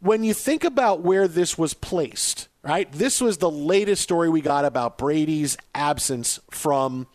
when 0.00 0.24
you 0.24 0.34
think 0.34 0.64
about 0.64 1.00
where 1.00 1.28
this 1.28 1.56
was 1.56 1.74
placed, 1.74 2.48
right? 2.62 2.90
This 2.92 3.20
was 3.20 3.38
the 3.38 3.50
latest 3.50 4.02
story 4.02 4.28
we 4.28 4.40
got 4.40 4.64
about 4.64 4.98
Brady's 4.98 5.56
absence 5.74 6.40
from 6.50 7.06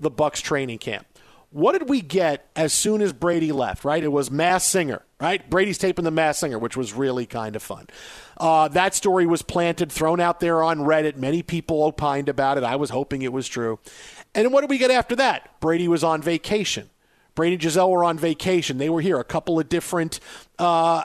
the 0.00 0.10
Bucks 0.10 0.40
training 0.40 0.78
camp. 0.78 1.06
What 1.50 1.78
did 1.78 1.88
we 1.88 2.00
get 2.00 2.50
as 2.56 2.72
soon 2.72 3.00
as 3.00 3.12
Brady 3.12 3.52
left, 3.52 3.84
right? 3.84 4.02
It 4.02 4.08
was 4.08 4.28
Mass 4.28 4.64
Singer, 4.64 5.02
right? 5.20 5.48
Brady's 5.48 5.78
taping 5.78 6.04
the 6.04 6.10
Mass 6.10 6.40
Singer, 6.40 6.58
which 6.58 6.76
was 6.76 6.92
really 6.92 7.26
kind 7.26 7.54
of 7.54 7.62
fun. 7.62 7.86
Uh, 8.36 8.66
that 8.68 8.96
story 8.96 9.24
was 9.24 9.42
planted, 9.42 9.92
thrown 9.92 10.18
out 10.18 10.40
there 10.40 10.64
on 10.64 10.80
Reddit. 10.80 11.16
Many 11.16 11.44
people 11.44 11.84
opined 11.84 12.28
about 12.28 12.58
it. 12.58 12.64
I 12.64 12.74
was 12.74 12.90
hoping 12.90 13.22
it 13.22 13.32
was 13.32 13.46
true. 13.46 13.78
And 14.34 14.52
what 14.52 14.62
did 14.62 14.70
we 14.70 14.78
get 14.78 14.90
after 14.90 15.14
that? 15.14 15.60
Brady 15.60 15.86
was 15.86 16.02
on 16.02 16.20
vacation. 16.20 16.90
Brady 17.34 17.54
and 17.54 17.62
Gisele 17.62 17.90
were 17.90 18.04
on 18.04 18.18
vacation. 18.18 18.78
They 18.78 18.90
were 18.90 19.00
here. 19.00 19.18
A 19.18 19.24
couple 19.24 19.58
of 19.58 19.68
different 19.68 20.20
uh, 20.58 21.04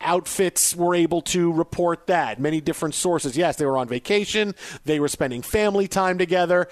outfits 0.00 0.74
were 0.74 0.94
able 0.94 1.22
to 1.22 1.52
report 1.52 2.06
that. 2.06 2.40
Many 2.40 2.60
different 2.60 2.94
sources. 2.94 3.36
Yes, 3.36 3.56
they 3.56 3.66
were 3.66 3.78
on 3.78 3.88
vacation. 3.88 4.54
They 4.84 5.00
were 5.00 5.08
spending 5.08 5.42
family 5.42 5.88
time 5.88 6.18
together. 6.18 6.68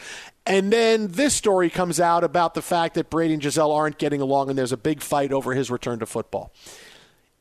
And 0.46 0.73
then 0.73 1.08
this 1.08 1.34
story 1.34 1.70
comes 1.70 2.00
out 2.00 2.23
about 2.23 2.54
the 2.54 2.62
fact 2.62 2.94
that 2.94 3.11
Brady 3.11 3.34
and 3.34 3.42
Gisele 3.42 3.73
aren't 3.73 3.99
getting 3.99 4.20
along 4.20 4.50
and 4.50 4.58
there's 4.58 4.73
a 4.73 4.76
big 4.76 5.00
fight 5.00 5.32
over 5.32 5.54
his 5.54 5.70
return 5.70 5.99
to 6.00 6.06
football. 6.06 6.52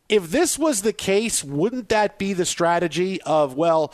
If 0.09 0.31
this 0.31 0.59
was 0.59 0.81
the 0.81 0.93
case, 0.93 1.43
wouldn't 1.43 1.89
that 1.89 2.17
be 2.19 2.33
the 2.33 2.45
strategy 2.45 3.21
of, 3.21 3.55
well, 3.55 3.93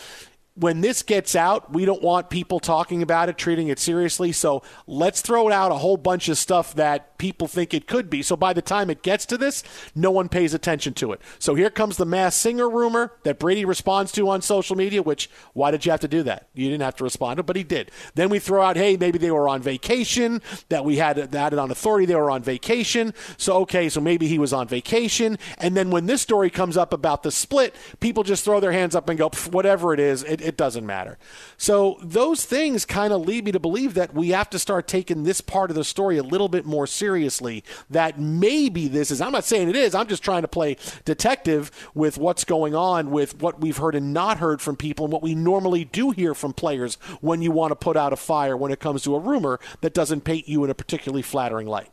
when 0.60 0.82
this 0.82 1.04
gets 1.04 1.36
out, 1.36 1.72
we 1.72 1.86
don't 1.86 2.02
want 2.02 2.30
people 2.30 2.60
talking 2.60 3.02
about 3.02 3.30
it, 3.30 3.38
treating 3.38 3.70
it 3.70 3.80
seriously. 3.80 4.32
So 4.34 4.62
let's 4.88 5.22
throw 5.22 5.50
out 5.52 5.72
a 5.72 5.76
whole 5.76 5.96
bunch 5.96 6.28
of 6.28 6.38
stuff 6.38 6.74
that 6.76 7.18
people 7.18 7.48
think 7.48 7.74
it 7.74 7.88
could 7.88 8.10
be. 8.10 8.22
So 8.22 8.36
by 8.36 8.54
the 8.54 8.62
time 8.62 8.90
it 8.90 9.02
gets 9.02 9.26
to 9.28 9.38
this, 9.38 9.64
no 9.96 10.12
one 10.12 10.28
pays 10.28 10.54
attention 10.54 10.94
to 10.96 11.14
it. 11.14 11.22
So 11.38 11.56
here 11.56 11.70
comes 11.70 11.98
the 11.98 12.06
mass 12.06 12.36
Singer 12.36 12.70
rumor 12.70 13.14
that 13.24 13.40
Brady 13.40 13.64
responds 13.64 14.12
to 14.14 14.28
on 14.30 14.42
social 14.42 14.76
media, 14.76 15.02
which 15.02 15.30
why 15.54 15.72
did 15.72 15.86
you 15.86 15.92
have 15.92 16.02
to 16.02 16.08
do 16.08 16.24
that? 16.24 16.50
You 16.54 16.70
didn't 16.70 16.84
have 16.84 16.96
to 16.98 17.04
respond 17.04 17.38
to, 17.38 17.44
but 17.44 17.56
he 17.56 17.64
did. 17.64 17.92
Then 18.16 18.30
we 18.30 18.40
throw 18.40 18.62
out, 18.62 18.76
hey, 18.76 18.98
maybe 18.98 19.18
they 19.18 19.32
were 19.32 19.48
on 19.48 19.62
vacation, 19.62 20.42
that 20.70 20.84
we 20.84 20.98
had, 20.98 21.18
it 21.18 21.36
on 21.36 21.72
authority, 21.72 22.06
they 22.06 22.16
were 22.16 22.32
on 22.32 22.44
vacation. 22.44 23.14
So, 23.38 23.58
okay, 23.62 23.88
so 23.88 24.02
maybe 24.02 24.28
he 24.28 24.40
was 24.40 24.52
on 24.52 24.68
vacation. 24.68 25.38
And 25.58 25.76
then 25.76 25.90
when 25.90 26.06
this 26.06 26.22
story 26.22 26.50
comes 26.50 26.76
up 26.76 26.94
about 26.94 27.24
the 27.24 27.32
split, 27.32 27.76
people 28.00 28.24
just 28.24 28.44
throw 28.44 28.60
their 28.60 28.72
hands 28.72 28.96
up 28.96 29.08
and 29.08 29.18
go, 29.18 29.30
whatever 29.52 29.94
it 29.94 30.00
is, 30.00 30.24
it, 30.24 30.42
it 30.50 30.58
doesn't 30.58 30.86
matter. 30.86 31.18
So 31.56 31.98
those 32.04 32.44
things 32.44 32.86
kind 32.86 33.14
of 33.14 33.22
lead 33.22 33.46
me 33.46 33.54
to 33.54 33.60
believe 33.60 33.94
that 33.94 34.14
we 34.14 34.30
have 34.30 34.50
to 34.50 34.60
start 34.60 34.88
taking 34.88 35.24
this 35.24 35.40
part 35.40 35.70
of 35.70 35.76
the 35.76 35.86
story 35.86 36.18
a 36.18 36.24
little 36.24 36.50
bit 36.50 36.66
more 36.66 36.88
seriously. 36.88 37.64
That 37.90 38.20
maybe 38.20 38.90
this 38.90 39.12
is, 39.12 39.22
I'm 39.22 39.32
not 39.32 39.46
saying 39.46 39.70
it 39.70 39.76
is, 39.78 39.96
I'm 39.96 40.08
just 40.08 40.24
trying 40.24 40.42
to 40.42 40.48
play 40.48 40.76
detective 41.06 41.72
with 41.94 42.18
what's 42.18 42.44
going 42.44 42.76
on 42.76 43.12
with 43.12 43.42
what 43.42 43.62
we've 43.62 43.78
heard 43.78 43.96
and 43.96 44.14
not 44.14 44.40
heard 44.40 44.62
from 44.62 44.76
people 44.76 45.06
and 45.06 45.14
what 45.14 45.24
we 45.24 45.36
normally 45.36 45.86
do 45.86 46.12
hear 46.12 46.34
from 46.34 46.52
players 46.52 46.96
when 47.22 47.42
you 47.42 47.52
want 47.52 47.72
to 47.72 47.76
put 47.76 47.96
out 47.96 48.12
a 48.12 48.18
fire 48.18 48.58
when 48.58 48.72
it 48.72 48.80
comes 48.80 49.04
to 49.04 49.16
a 49.16 49.20
rumor 49.20 49.60
that 49.82 49.94
doesn't 49.94 50.22
paint 50.22 50.50
you 50.50 50.64
in 50.64 50.70
a 50.70 50.76
particularly 50.76 51.22
flattering 51.22 51.68
light. 51.68 51.90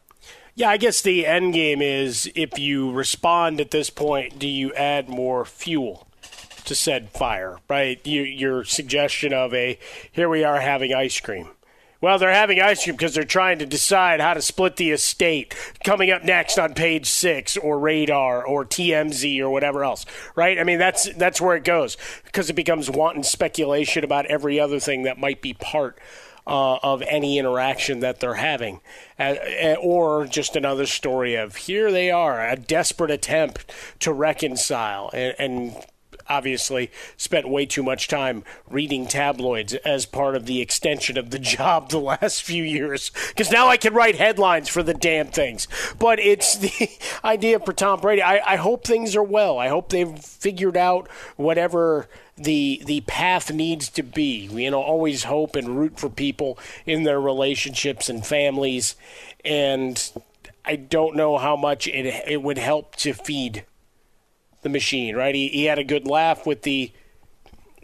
Yeah, 0.54 0.70
I 0.70 0.78
guess 0.78 1.02
the 1.02 1.26
end 1.26 1.52
game 1.52 1.82
is 1.82 2.30
if 2.34 2.58
you 2.58 2.90
respond 2.90 3.60
at 3.60 3.70
this 3.70 3.90
point, 3.90 4.38
do 4.38 4.48
you 4.48 4.72
add 4.72 5.06
more 5.06 5.44
fuel? 5.44 6.08
To 6.66 6.74
said 6.74 7.10
fire, 7.10 7.58
right? 7.68 8.04
You, 8.06 8.22
your 8.22 8.64
suggestion 8.64 9.32
of 9.32 9.54
a 9.54 9.78
here 10.10 10.28
we 10.28 10.44
are 10.44 10.60
having 10.60 10.92
ice 10.92 11.18
cream. 11.20 11.48
Well, 12.00 12.18
they're 12.18 12.32
having 12.32 12.60
ice 12.60 12.84
cream 12.84 12.94
because 12.94 13.14
they're 13.14 13.24
trying 13.24 13.58
to 13.58 13.66
decide 13.66 14.20
how 14.20 14.34
to 14.34 14.42
split 14.42 14.76
the 14.76 14.90
estate. 14.90 15.54
Coming 15.82 16.10
up 16.10 16.24
next 16.24 16.58
on 16.58 16.74
page 16.74 17.06
six, 17.06 17.56
or 17.56 17.78
Radar, 17.78 18.44
or 18.44 18.64
TMZ, 18.64 19.40
or 19.40 19.50
whatever 19.50 19.82
else, 19.82 20.04
right? 20.34 20.58
I 20.58 20.64
mean, 20.64 20.78
that's 20.78 21.12
that's 21.14 21.40
where 21.40 21.56
it 21.56 21.64
goes 21.64 21.96
because 22.24 22.50
it 22.50 22.54
becomes 22.54 22.90
wanton 22.90 23.22
speculation 23.22 24.04
about 24.04 24.26
every 24.26 24.60
other 24.60 24.78
thing 24.78 25.04
that 25.04 25.18
might 25.18 25.40
be 25.40 25.54
part 25.54 25.98
uh, 26.46 26.76
of 26.82 27.02
any 27.02 27.38
interaction 27.38 28.00
that 28.00 28.20
they're 28.20 28.34
having. 28.34 28.80
Uh, 29.18 29.74
or 29.80 30.26
just 30.26 30.54
another 30.54 30.86
story 30.86 31.34
of 31.34 31.56
here 31.56 31.90
they 31.90 32.10
are, 32.10 32.46
a 32.46 32.56
desperate 32.56 33.10
attempt 33.10 33.72
to 34.00 34.12
reconcile. 34.12 35.10
And, 35.12 35.34
and 35.38 35.86
obviously 36.28 36.90
spent 37.16 37.48
way 37.48 37.66
too 37.66 37.82
much 37.82 38.08
time 38.08 38.44
reading 38.68 39.06
tabloids 39.06 39.74
as 39.74 40.06
part 40.06 40.34
of 40.34 40.46
the 40.46 40.60
extension 40.60 41.16
of 41.18 41.30
the 41.30 41.38
job 41.56 41.90
the 41.90 41.98
last 41.98 42.42
few 42.42 42.62
years. 42.62 43.10
Because 43.28 43.50
now 43.50 43.68
I 43.68 43.76
can 43.76 43.94
write 43.94 44.16
headlines 44.16 44.68
for 44.68 44.82
the 44.82 44.94
damn 44.94 45.28
things. 45.28 45.68
But 45.98 46.18
it's 46.18 46.56
the 46.58 46.90
idea 47.24 47.60
for 47.60 47.72
Tom 47.72 48.00
Brady. 48.00 48.22
I, 48.22 48.54
I 48.54 48.56
hope 48.56 48.84
things 48.84 49.16
are 49.16 49.22
well. 49.22 49.58
I 49.58 49.68
hope 49.68 49.88
they've 49.88 50.18
figured 50.18 50.76
out 50.76 51.08
whatever 51.36 52.08
the 52.36 52.82
the 52.84 53.00
path 53.02 53.52
needs 53.52 53.88
to 53.90 54.02
be. 54.02 54.48
You 54.52 54.70
know, 54.70 54.82
always 54.82 55.24
hope 55.24 55.56
and 55.56 55.78
root 55.78 55.98
for 55.98 56.08
people 56.08 56.58
in 56.84 57.04
their 57.04 57.20
relationships 57.20 58.08
and 58.08 58.26
families. 58.26 58.94
And 59.44 60.10
I 60.64 60.76
don't 60.76 61.16
know 61.16 61.38
how 61.38 61.56
much 61.56 61.86
it 61.86 62.06
it 62.26 62.42
would 62.42 62.58
help 62.58 62.96
to 62.96 63.12
feed 63.12 63.64
the 64.66 64.72
machine, 64.72 65.14
right? 65.14 65.34
He, 65.34 65.46
he 65.48 65.64
had 65.66 65.78
a 65.78 65.84
good 65.84 66.08
laugh 66.08 66.44
with 66.44 66.62
the 66.62 66.90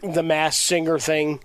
the 0.01 0.21
mass 0.21 0.57
singer 0.57 0.99
thing 0.99 1.39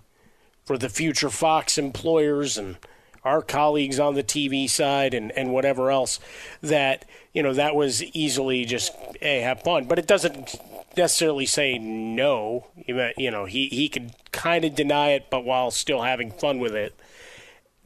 for 0.64 0.76
the 0.76 0.88
future 0.88 1.30
Fox 1.30 1.78
employers 1.78 2.58
and 2.58 2.76
our 3.22 3.40
colleagues 3.40 4.00
on 4.00 4.14
the 4.14 4.24
TV 4.24 4.68
side 4.68 5.14
and, 5.14 5.30
and 5.32 5.52
whatever 5.52 5.92
else 5.92 6.18
that 6.60 7.04
you 7.32 7.40
know 7.40 7.54
that 7.54 7.76
was 7.76 8.02
easily 8.02 8.64
just 8.64 8.92
hey 9.20 9.40
have 9.42 9.62
fun. 9.62 9.84
But 9.84 10.00
it 10.00 10.08
doesn't 10.08 10.56
necessarily 10.96 11.46
say 11.46 11.78
no. 11.78 12.66
You 12.84 13.30
know 13.30 13.44
he, 13.44 13.68
he 13.68 13.88
could 13.88 14.12
kind 14.32 14.64
of 14.64 14.74
deny 14.74 15.10
it 15.10 15.26
but 15.30 15.44
while 15.44 15.70
still 15.70 16.02
having 16.02 16.32
fun 16.32 16.58
with 16.58 16.74
it. 16.74 16.98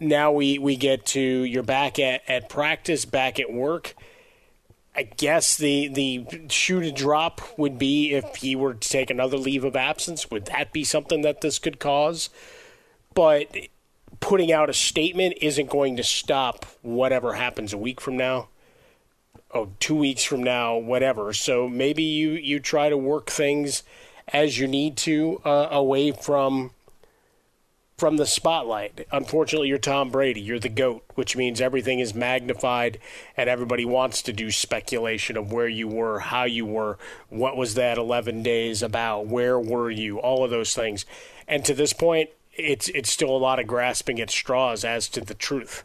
Now 0.01 0.33
we, 0.33 0.59
we 0.59 0.77
get 0.77 1.05
to 1.07 1.21
you're 1.21 1.63
back 1.63 1.99
at, 1.99 2.23
at 2.27 2.49
practice 2.49 3.05
back 3.05 3.39
at 3.39 3.53
work 3.53 3.95
I 4.95 5.05
guess 5.05 5.57
the 5.57 5.89
the 5.89 6.27
shoe 6.49 6.81
to 6.81 6.93
drop 6.93 7.41
would 7.59 7.79
be 7.79 8.13
if 8.13 8.37
he 8.37 8.55
were 8.55 8.75
to 8.75 8.89
take 8.89 9.11
another 9.11 9.39
leave 9.39 9.65
of 9.65 9.75
absence. 9.75 10.31
Would 10.31 10.47
that 10.47 10.73
be 10.73 10.85
something 10.85 11.23
that 11.23 11.41
this 11.41 11.59
could 11.59 11.79
cause? 11.79 12.29
But 13.15 13.57
putting 14.21 14.53
out 14.53 14.69
a 14.69 14.75
statement 14.75 15.35
isn't 15.41 15.71
going 15.71 15.97
to 15.97 16.05
stop 16.05 16.67
whatever 16.83 17.35
happens 17.35 17.73
a 17.73 17.79
week 17.79 18.01
from 18.01 18.17
now. 18.17 18.49
Oh, 19.55 19.71
two 19.81 19.97
weeks 19.97 20.25
from 20.25 20.43
now, 20.43 20.77
whatever. 20.77 21.33
So 21.33 21.69
maybe 21.69 22.03
you 22.03 22.31
you 22.33 22.61
try 22.61 22.91
to 22.91 22.97
work 22.97 23.31
things 23.31 23.83
as 24.29 24.59
you 24.59 24.67
need 24.69 24.97
to 24.99 25.41
uh, 25.45 25.69
away 25.71 26.13
from 26.13 26.73
from 28.03 28.17
the 28.17 28.27
spotlight. 28.27 29.07
Unfortunately, 29.13 29.69
you're 29.69 29.79
Tom 29.79 30.11
Brady. 30.11 30.41
You're 30.41 30.59
the 30.59 30.69
GOAT, 30.69 31.05
which 31.15 31.37
means 31.37 31.61
everything 31.61 32.01
is 32.01 32.17
magnified 32.17 32.99
and 33.37 33.49
everybody 33.49 33.85
wants 33.85 34.23
to 34.23 34.33
do 34.33 34.51
speculation 34.51 35.37
of 35.37 35.53
where 35.53 35.69
you 35.69 35.87
were, 35.87 36.19
how 36.19 36.43
you 36.43 36.67
were, 36.67 36.99
what 37.29 37.57
was 37.57 37.75
that 37.75 37.99
11 37.99 38.43
days 38.43 38.83
about, 38.83 39.29
where 39.29 39.57
were 39.57 39.89
you, 39.89 40.19
all 40.19 40.43
of 40.43 40.51
those 40.51 40.75
things. 40.75 41.07
And 41.47 41.65
to 41.65 41.75
this 41.75 41.93
point, 41.93 42.31
it's 42.55 42.89
it's 42.89 43.09
still 43.09 43.31
a 43.31 43.39
lot 43.39 43.61
of 43.61 43.69
grasping 43.69 44.21
at 44.21 44.31
straws 44.31 44.85
as 44.85 45.07
to 45.11 45.21
the 45.21 45.35
truth. 45.35 45.85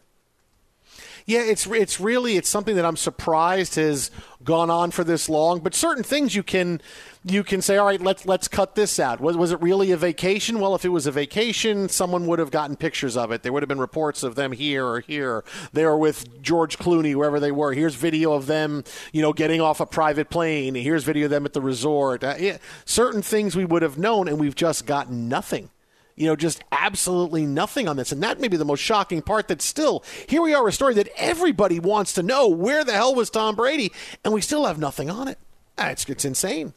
Yeah, 1.27 1.41
it's 1.41 1.67
it's 1.67 1.99
really 1.99 2.37
it's 2.37 2.47
something 2.47 2.77
that 2.77 2.85
I'm 2.85 2.95
surprised 2.95 3.75
has 3.75 4.11
gone 4.45 4.69
on 4.69 4.91
for 4.91 5.03
this 5.03 5.27
long. 5.27 5.59
But 5.59 5.75
certain 5.75 6.01
things 6.01 6.33
you 6.33 6.41
can 6.41 6.79
you 7.25 7.43
can 7.43 7.61
say, 7.61 7.75
all 7.75 7.85
right, 7.85 7.99
let's 7.99 8.25
let's 8.25 8.47
cut 8.47 8.75
this 8.75 8.97
out. 8.97 9.19
Was 9.19 9.35
was 9.35 9.51
it 9.51 9.61
really 9.61 9.91
a 9.91 9.97
vacation? 9.97 10.61
Well, 10.61 10.73
if 10.73 10.85
it 10.85 10.89
was 10.89 11.05
a 11.05 11.11
vacation, 11.11 11.89
someone 11.89 12.27
would 12.27 12.39
have 12.39 12.49
gotten 12.49 12.77
pictures 12.77 13.17
of 13.17 13.33
it. 13.33 13.43
There 13.43 13.51
would 13.51 13.61
have 13.61 13.67
been 13.67 13.77
reports 13.77 14.23
of 14.23 14.35
them 14.35 14.53
here 14.53 14.85
or 14.85 15.01
here. 15.01 15.43
They 15.73 15.83
were 15.83 15.97
with 15.97 16.41
George 16.41 16.79
Clooney 16.79 17.13
wherever 17.13 17.41
they 17.41 17.51
were. 17.51 17.73
Here's 17.73 17.95
video 17.95 18.31
of 18.31 18.45
them, 18.45 18.85
you 19.11 19.21
know, 19.21 19.33
getting 19.33 19.59
off 19.59 19.81
a 19.81 19.85
private 19.85 20.29
plane. 20.29 20.75
Here's 20.75 21.03
video 21.03 21.25
of 21.25 21.31
them 21.31 21.43
at 21.43 21.51
the 21.51 21.61
resort. 21.61 22.23
Uh, 22.23 22.35
yeah, 22.39 22.57
certain 22.85 23.21
things 23.21 23.53
we 23.53 23.65
would 23.65 23.81
have 23.81 23.97
known, 23.97 24.29
and 24.29 24.39
we've 24.39 24.55
just 24.55 24.85
gotten 24.85 25.27
nothing 25.27 25.71
you 26.17 26.25
know, 26.25 26.35
just 26.35 26.61
absolutely 26.71 27.45
nothing 27.45 27.87
on 27.87 27.95
this. 27.95 28.11
And 28.11 28.21
that 28.23 28.41
may 28.41 28.49
be 28.49 28.57
the 28.57 28.65
most 28.65 28.81
shocking 28.81 29.21
part 29.21 29.47
that 29.47 29.61
still, 29.61 30.03
here 30.27 30.41
we 30.41 30.53
are, 30.53 30.67
a 30.67 30.73
story 30.73 30.95
that 30.95 31.09
everybody 31.15 31.79
wants 31.79 32.11
to 32.13 32.23
know 32.23 32.47
where 32.47 32.83
the 32.83 32.91
hell 32.91 33.15
was 33.15 33.29
Tom 33.29 33.55
Brady, 33.55 33.93
and 34.25 34.33
we 34.33 34.41
still 34.41 34.65
have 34.65 34.79
nothing 34.79 35.09
on 35.09 35.27
it. 35.27 35.37
Ah, 35.77 35.89
it's, 35.89 36.09
it's 36.09 36.25
insane. 36.25 36.73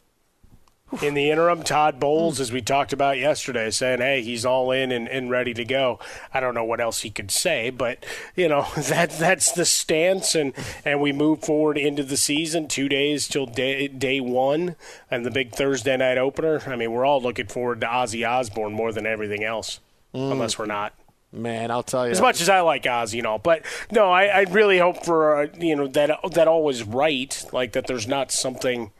In 1.01 1.13
the 1.13 1.31
interim, 1.31 1.63
Todd 1.63 2.01
Bowles, 2.01 2.41
as 2.41 2.51
we 2.51 2.61
talked 2.61 2.91
about 2.91 3.17
yesterday, 3.17 3.71
saying, 3.71 3.99
"Hey, 3.99 4.21
he's 4.21 4.45
all 4.45 4.71
in 4.71 4.91
and, 4.91 5.07
and 5.07 5.31
ready 5.31 5.53
to 5.53 5.63
go." 5.63 5.99
I 6.33 6.41
don't 6.41 6.53
know 6.53 6.65
what 6.65 6.81
else 6.81 7.01
he 7.01 7.09
could 7.09 7.31
say, 7.31 7.69
but 7.69 8.05
you 8.35 8.49
know 8.49 8.67
that 8.77 9.11
that's 9.11 9.53
the 9.53 9.63
stance, 9.63 10.35
and 10.35 10.53
and 10.83 10.99
we 10.99 11.13
move 11.13 11.43
forward 11.43 11.77
into 11.77 12.03
the 12.03 12.17
season. 12.17 12.67
Two 12.67 12.89
days 12.89 13.29
till 13.29 13.45
day 13.45 13.87
day 13.87 14.19
one, 14.19 14.75
and 15.09 15.25
the 15.25 15.31
big 15.31 15.53
Thursday 15.53 15.95
night 15.95 16.17
opener. 16.17 16.61
I 16.67 16.75
mean, 16.75 16.91
we're 16.91 17.05
all 17.05 17.21
looking 17.21 17.47
forward 17.47 17.79
to 17.81 17.87
Ozzy 17.87 18.27
Osbourne 18.27 18.73
more 18.73 18.91
than 18.91 19.05
everything 19.05 19.45
else, 19.45 19.79
mm. 20.13 20.31
unless 20.31 20.59
we're 20.59 20.65
not. 20.65 20.93
Man, 21.31 21.71
I'll 21.71 21.83
tell 21.83 22.05
you. 22.05 22.11
As 22.11 22.19
much 22.19 22.41
as 22.41 22.49
I 22.49 22.59
like 22.59 22.83
Ozzy, 22.83 23.13
you 23.13 23.21
know, 23.21 23.37
but 23.37 23.65
no, 23.91 24.11
I, 24.11 24.25
I 24.25 24.41
really 24.41 24.79
hope 24.79 25.05
for 25.05 25.43
uh, 25.43 25.47
you 25.57 25.77
know 25.77 25.87
that 25.87 26.19
that 26.33 26.49
all 26.49 26.65
was 26.65 26.83
right, 26.83 27.45
like 27.53 27.71
that. 27.71 27.87
There's 27.87 28.07
not 28.07 28.33
something 28.33 28.91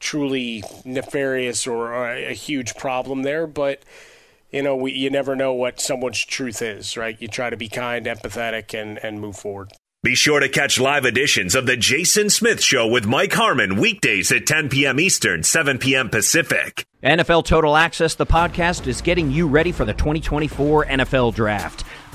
truly 0.00 0.62
nefarious 0.84 1.66
or 1.66 1.92
a, 1.94 2.30
a 2.30 2.32
huge 2.32 2.74
problem 2.76 3.22
there, 3.22 3.46
but 3.46 3.82
you 4.50 4.62
know, 4.62 4.76
we, 4.76 4.92
you 4.92 5.10
never 5.10 5.36
know 5.36 5.52
what 5.52 5.80
someone's 5.80 6.24
truth 6.24 6.62
is, 6.62 6.96
right? 6.96 7.20
You 7.20 7.28
try 7.28 7.50
to 7.50 7.56
be 7.56 7.68
kind, 7.68 8.06
empathetic, 8.06 8.80
and, 8.80 8.98
and 9.04 9.20
move 9.20 9.36
forward. 9.36 9.72
Be 10.02 10.14
sure 10.14 10.38
to 10.38 10.48
catch 10.48 10.78
live 10.78 11.04
editions 11.04 11.56
of 11.56 11.66
The 11.66 11.76
Jason 11.76 12.30
Smith 12.30 12.62
Show 12.62 12.86
with 12.86 13.06
Mike 13.06 13.32
Harmon 13.32 13.76
weekdays 13.76 14.30
at 14.30 14.46
10 14.46 14.68
p.m. 14.68 15.00
Eastern, 15.00 15.42
7 15.42 15.78
p.m. 15.78 16.10
Pacific. 16.10 16.86
NFL 17.02 17.44
Total 17.44 17.76
Access, 17.76 18.14
the 18.14 18.26
podcast, 18.26 18.86
is 18.86 19.00
getting 19.00 19.32
you 19.32 19.48
ready 19.48 19.72
for 19.72 19.84
the 19.84 19.94
2024 19.94 20.86
NFL 20.86 21.34
Draft. 21.34 21.84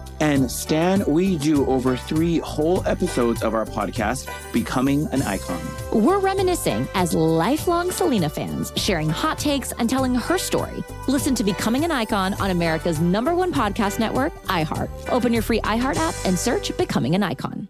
And 0.21 0.51
Stan, 0.51 1.03
we 1.07 1.35
do 1.35 1.65
over 1.65 1.97
three 1.97 2.37
whole 2.37 2.85
episodes 2.87 3.41
of 3.41 3.55
our 3.55 3.65
podcast, 3.65 4.29
Becoming 4.53 5.07
an 5.07 5.23
Icon. 5.23 5.59
We're 5.91 6.19
reminiscing 6.19 6.87
as 6.93 7.15
lifelong 7.15 7.89
Selena 7.89 8.29
fans, 8.29 8.71
sharing 8.75 9.09
hot 9.09 9.39
takes 9.39 9.71
and 9.71 9.89
telling 9.89 10.13
her 10.13 10.37
story. 10.37 10.83
Listen 11.07 11.33
to 11.33 11.43
Becoming 11.43 11.85
an 11.85 11.91
Icon 11.91 12.35
on 12.35 12.51
America's 12.51 12.99
number 12.99 13.33
one 13.33 13.51
podcast 13.51 13.97
network, 13.97 14.31
iHeart. 14.43 14.89
Open 15.09 15.33
your 15.33 15.41
free 15.41 15.59
iHeart 15.61 15.95
app 15.95 16.13
and 16.23 16.37
search 16.37 16.77
Becoming 16.77 17.15
an 17.15 17.23
Icon. 17.23 17.67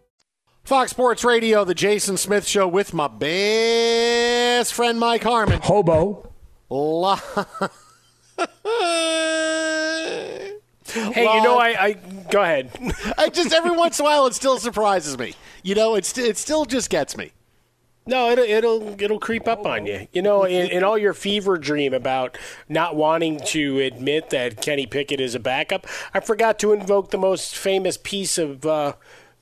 Fox 0.65 0.91
Sports 0.91 1.23
Radio, 1.23 1.63
the 1.63 1.73
Jason 1.73 2.17
Smith 2.17 2.45
Show 2.45 2.67
with 2.67 2.93
my 2.93 3.07
best 3.07 4.73
friend 4.73 4.99
Mike 4.99 5.23
Harmon. 5.23 5.61
Hobo. 5.61 6.33
La- 6.69 7.17
Hey, 10.93 11.23
you 11.23 11.43
know, 11.43 11.58
I, 11.58 11.84
I 11.84 11.93
go 12.30 12.41
ahead. 12.41 12.69
I 13.17 13.30
just 13.30 13.54
every 13.54 13.75
once 13.75 13.99
in 13.99 14.06
a 14.06 14.10
while 14.10 14.25
it 14.27 14.34
still 14.34 14.58
surprises 14.58 15.17
me. 15.17 15.34
You 15.63 15.75
know, 15.75 15.95
it's 15.95 16.17
it 16.17 16.38
still 16.38 16.65
just 16.65 16.89
gets 16.89 17.15
me. 17.17 17.32
No, 18.08 18.32
it'll 18.32 18.45
it'll 18.45 19.01
it'll 19.01 19.19
creep 19.19 19.47
up 19.47 19.65
on 19.65 19.86
you. 19.86 20.08
You 20.12 20.21
know, 20.21 20.43
in, 20.43 20.71
in 20.71 20.84
all 20.84 20.97
your 20.97 21.13
fever 21.13 21.58
dream 21.58 21.93
about 21.93 22.38
not 22.67 22.95
wanting 22.95 23.39
to 23.47 23.80
admit 23.80 24.32
that 24.32 24.62
Kenny 24.62 24.88
Pickett 24.88 25.21
is 25.21 25.36
a 25.36 25.39
backup, 25.39 25.86
I 26.13 26.19
forgot 26.19 26.58
to 26.60 26.73
invoke 26.73 27.12
the 27.12 27.19
most 27.19 27.56
famous 27.56 27.97
piece 27.97 28.39
of 28.39 28.65
uh, 28.65 28.93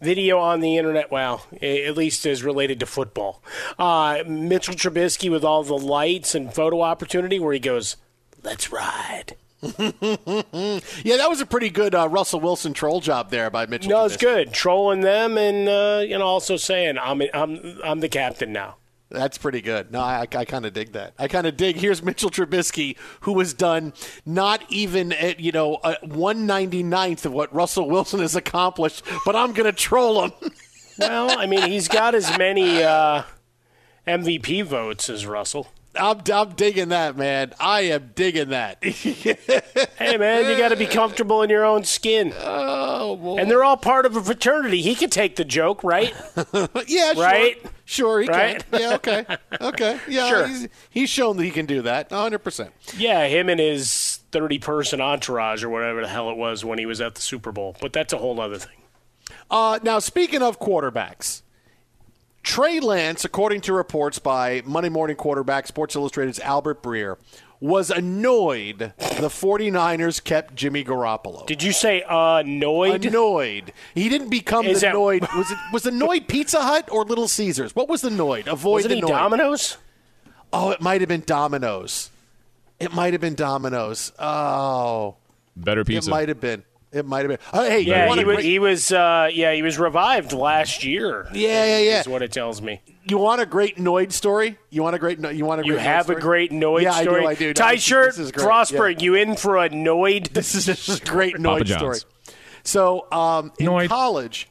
video 0.01 0.39
on 0.39 0.59
the 0.59 0.75
internet. 0.77 1.09
Well, 1.09 1.45
at 1.61 1.95
least 1.95 2.25
as 2.25 2.43
related 2.43 2.81
to 2.81 2.85
football, 2.85 3.41
uh, 3.77 4.23
Mitchell 4.27 4.75
Trubisky 4.75 5.31
with 5.31 5.45
all 5.45 5.63
the 5.63 5.77
lights 5.77 6.35
and 6.35 6.53
photo 6.53 6.81
opportunity, 6.81 7.39
where 7.39 7.53
he 7.53 7.59
goes, 7.59 7.95
"Let's 8.43 8.73
ride." 8.73 9.37
yeah, 9.61 11.17
that 11.17 11.27
was 11.29 11.41
a 11.41 11.45
pretty 11.45 11.69
good 11.69 11.93
uh, 11.93 12.07
Russell 12.07 12.39
Wilson 12.39 12.73
troll 12.73 13.01
job 13.01 13.29
there 13.29 13.49
by 13.49 13.65
Mitchell. 13.65 13.89
No, 13.89 14.05
it's 14.05 14.15
good 14.15 14.53
trolling 14.53 15.01
them 15.01 15.37
and 15.37 15.67
uh, 15.67 16.01
you 16.05 16.17
know 16.17 16.25
also 16.25 16.55
saying 16.55 16.97
I'm 16.97 17.21
I'm 17.33 17.79
I'm 17.83 17.99
the 17.99 18.07
captain 18.07 18.53
now. 18.53 18.77
That's 19.09 19.39
pretty 19.39 19.61
good. 19.61 19.91
No, 19.91 20.01
I, 20.01 20.21
I 20.21 20.45
kind 20.45 20.65
of 20.65 20.73
dig 20.73 20.91
that. 20.93 21.13
I 21.17 21.27
kind 21.27 21.47
of 21.47 21.57
dig. 21.57 21.77
Here's 21.77 22.03
Mitchell 22.03 22.29
Trubisky, 22.29 22.95
who 23.21 23.39
has 23.39 23.53
done 23.53 23.93
not 24.25 24.63
even 24.69 25.11
at 25.11 25.39
you 25.39 25.51
know 25.51 25.79
a 25.83 25.95
199th 26.05 27.25
of 27.25 27.33
what 27.33 27.53
Russell 27.53 27.89
Wilson 27.89 28.19
has 28.21 28.35
accomplished, 28.35 29.03
but 29.25 29.35
I'm 29.35 29.51
going 29.51 29.65
to 29.65 29.77
troll 29.77 30.23
him. 30.23 30.31
well, 30.99 31.37
I 31.37 31.47
mean, 31.47 31.69
he's 31.69 31.87
got 31.87 32.15
as 32.15 32.37
many 32.37 32.83
uh, 32.83 33.23
MVP 34.07 34.63
votes 34.63 35.09
as 35.09 35.25
Russell. 35.25 35.67
I'm, 35.99 36.21
I'm 36.33 36.49
digging 36.53 36.89
that, 36.89 37.17
man. 37.17 37.53
I 37.59 37.81
am 37.81 38.11
digging 38.15 38.49
that. 38.49 38.83
hey, 38.83 40.17
man, 40.17 40.49
you 40.49 40.57
got 40.57 40.69
to 40.69 40.75
be 40.75 40.85
comfortable 40.85 41.43
in 41.43 41.49
your 41.49 41.65
own 41.65 41.83
skin. 41.83 42.33
Oh, 43.01 43.15
boy. 43.15 43.37
And 43.37 43.49
they're 43.49 43.63
all 43.63 43.77
part 43.77 44.05
of 44.05 44.15
a 44.17 44.21
fraternity. 44.21 44.81
He 44.81 44.93
could 44.93 45.11
take 45.11 45.37
the 45.37 45.45
joke, 45.45 45.83
right? 45.83 46.13
yeah, 46.87 47.13
sure. 47.13 47.23
right. 47.23 47.65
Sure, 47.85 48.21
he 48.21 48.27
right? 48.27 48.69
can. 48.69 48.81
Yeah, 48.81 48.93
okay, 48.95 49.25
okay. 49.61 49.99
Yeah, 50.07 50.27
Sure. 50.29 50.47
He's, 50.47 50.67
he's 50.89 51.09
shown 51.09 51.37
that 51.37 51.43
he 51.43 51.51
can 51.51 51.65
do 51.65 51.81
that. 51.83 52.11
100. 52.11 52.39
percent 52.39 52.71
Yeah, 52.97 53.25
him 53.27 53.47
and 53.49 53.59
his 53.59 54.19
thirty-person 54.31 54.99
entourage 54.99 55.63
or 55.63 55.69
whatever 55.69 56.01
the 56.01 56.07
hell 56.07 56.29
it 56.29 56.37
was 56.37 56.65
when 56.65 56.77
he 56.77 56.85
was 56.85 56.99
at 56.99 57.15
the 57.15 57.21
Super 57.21 57.51
Bowl. 57.51 57.75
But 57.79 57.93
that's 57.93 58.11
a 58.11 58.17
whole 58.17 58.39
other 58.41 58.57
thing. 58.57 58.77
Uh, 59.49 59.79
now, 59.81 59.99
speaking 59.99 60.41
of 60.41 60.59
quarterbacks, 60.59 61.41
Trey 62.43 62.79
Lance, 62.79 63.25
according 63.25 63.61
to 63.61 63.73
reports 63.73 64.17
by 64.19 64.61
Monday 64.65 64.89
Morning 64.89 65.15
Quarterback, 65.15 65.67
Sports 65.67 65.95
Illustrated's 65.95 66.39
Albert 66.39 66.81
Breer, 66.81 67.17
was 67.59 67.89
annoyed 67.91 68.93
the 68.97 69.27
49ers 69.27 70.23
kept 70.23 70.55
Jimmy 70.55 70.83
Garoppolo. 70.85 71.45
Did 71.45 71.61
you 71.61 71.73
say 71.73 72.03
annoyed? 72.09 73.03
Annoyed. 73.05 73.73
He 73.93 74.07
didn't 74.07 74.29
become 74.29 74.65
Is 74.65 74.79
the 74.79 74.87
that- 74.87 74.95
annoyed. 74.95 75.21
Was 75.35 75.51
it 75.51 75.57
was 75.73 75.85
annoyed 75.85 76.27
Pizza 76.29 76.61
Hut 76.61 76.87
or 76.91 77.03
Little 77.03 77.27
Caesars? 77.27 77.75
What 77.75 77.89
was 77.89 78.01
the 78.01 78.07
annoyed? 78.07 78.47
Avoid 78.47 78.75
Was 78.75 78.85
it 78.85 78.91
annoyed. 78.93 79.09
Domino's? 79.09 79.77
Oh, 80.53 80.71
it 80.71 80.79
might 80.81 81.01
have 81.01 81.09
been 81.09 81.23
Domino's. 81.25 82.09
It 82.79 82.93
might 82.93 83.11
have 83.13 83.19
been 83.21 83.35
Domino's. 83.35 84.13
Oh, 84.17 85.17
Better 85.57 85.83
pizza. 85.83 86.09
it 86.09 86.11
might 86.11 86.29
have 86.29 86.39
been. 86.39 86.63
It 86.91 87.05
might 87.05 87.19
have 87.19 87.27
been. 87.27 87.37
Oh, 87.53 87.63
hey, 87.63 87.81
Yeah, 87.81 88.05
he 88.07 88.21
a 88.21 88.25
was. 88.25 88.35
great- 88.35 88.45
He 88.45 88.57
was. 88.59 88.91
Uh, 88.91 89.29
yeah, 89.31 89.53
he 89.53 89.61
was 89.61 89.77
revived 89.77 90.33
last 90.33 90.83
year. 90.83 91.27
Yeah, 91.33 91.63
yeah, 91.65 91.77
yeah. 91.79 91.99
Is 91.99 92.07
what 92.07 92.23
it 92.23 92.31
tells 92.31 92.61
me. 92.63 92.81
You 93.03 93.17
want 93.19 93.41
a 93.41 93.45
great 93.45 93.77
Noid 93.77 94.11
story? 94.11 94.57
You 94.71 94.81
want 94.81 94.95
a 94.95 94.99
great? 94.99 95.19
You 95.19 95.45
want 95.45 95.61
a 95.61 95.63
great 95.63 95.73
you 95.73 95.77
have 95.77 96.09
a 96.09 96.15
great 96.15 96.51
Noid 96.51 96.81
yeah, 96.83 96.91
story. 97.01 97.19
I 97.19 97.21
do. 97.21 97.27
I 97.27 97.33
do. 97.35 97.53
Tight 97.53 97.71
This- 97.75 97.83
shirt, 97.83 98.07
this 98.15 98.19
is 98.19 98.31
great. 98.31 98.47
Frostburg. 98.47 98.93
Yeah. 98.99 99.03
You 99.03 99.15
in 99.15 99.35
for 99.35 99.57
a 99.57 99.69
Noid? 99.69 100.29
This 100.29 100.55
is 100.55 100.67
a 100.67 100.99
great 101.05 101.35
Papa 101.35 101.63
Noid 101.63 101.77
story. 101.77 101.99
So 102.63 103.07
um, 103.11 103.51
in 103.59 103.67
Noid. 103.67 103.87
college, 103.87 104.47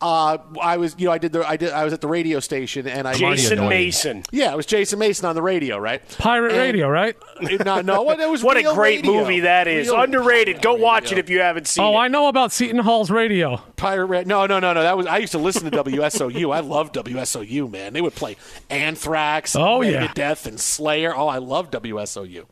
uh, 0.00 0.38
I 0.62 0.76
was 0.76 0.94
you 0.98 1.06
know 1.06 1.12
I 1.12 1.18
did 1.18 1.32
the 1.32 1.44
I 1.48 1.56
did 1.56 1.72
I 1.72 1.82
was 1.84 1.92
at 1.92 2.00
the 2.00 2.06
radio 2.06 2.38
station 2.38 2.86
and 2.86 3.08
I 3.08 3.14
Jason. 3.14 3.68
Mason. 3.68 4.22
yeah 4.30 4.52
it 4.52 4.56
was 4.56 4.64
Jason 4.64 4.98
Mason 5.00 5.26
on 5.26 5.34
the 5.34 5.42
radio 5.42 5.76
right 5.76 6.00
Pirate 6.18 6.52
And- 6.52 6.60
radio, 6.60 6.88
right? 6.88 7.16
no 7.64 7.80
no 7.80 8.02
what 8.02 8.20
it 8.20 8.30
was 8.30 8.44
What 8.48 8.56
a 8.56 8.62
great 8.62 8.98
radio. 9.04 9.12
movie 9.12 9.40
that 9.40 9.66
is. 9.66 9.88
Real 9.88 10.00
Underrated. 10.00 10.62
Go 10.62 10.74
watch 10.74 11.10
it 11.10 11.18
if 11.18 11.28
you 11.28 11.40
haven't 11.40 11.66
seen 11.66 11.82
Oh, 11.84 11.94
it. 11.94 11.98
I 12.02 12.08
know 12.08 12.28
about 12.28 12.52
Seton 12.52 12.78
Hall's 12.78 13.10
radio. 13.10 13.56
Pirate 13.74 14.06
Ra- 14.06 14.22
No, 14.24 14.46
no, 14.46 14.60
no, 14.60 14.72
no. 14.72 14.82
That 14.82 14.96
was 14.96 15.06
I 15.06 15.18
used 15.18 15.32
to 15.32 15.38
listen 15.38 15.68
to 15.68 15.82
WSOU. 15.82 16.54
I 16.54 16.60
loved 16.60 16.94
WSOU, 16.94 17.68
man. 17.68 17.92
They 17.92 18.00
would 18.00 18.14
play 18.14 18.36
Anthrax, 18.70 19.54
and 19.56 19.64
Oh, 19.64 19.80
yeah. 19.80 20.12
Death, 20.14 20.46
and 20.46 20.60
Slayer. 20.60 21.12
Oh, 21.14 21.26
I 21.26 21.38
love 21.38 21.70
WSOU. 21.72 22.44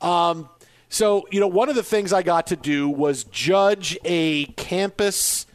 Um, 0.00 0.48
so 0.90 1.26
you 1.30 1.40
know, 1.40 1.48
one 1.48 1.70
of 1.70 1.74
the 1.74 1.82
things 1.82 2.12
I 2.12 2.22
got 2.22 2.48
to 2.48 2.56
do 2.56 2.88
was 2.88 3.24
judge 3.24 3.96
a 4.04 4.44
campus 4.56 5.46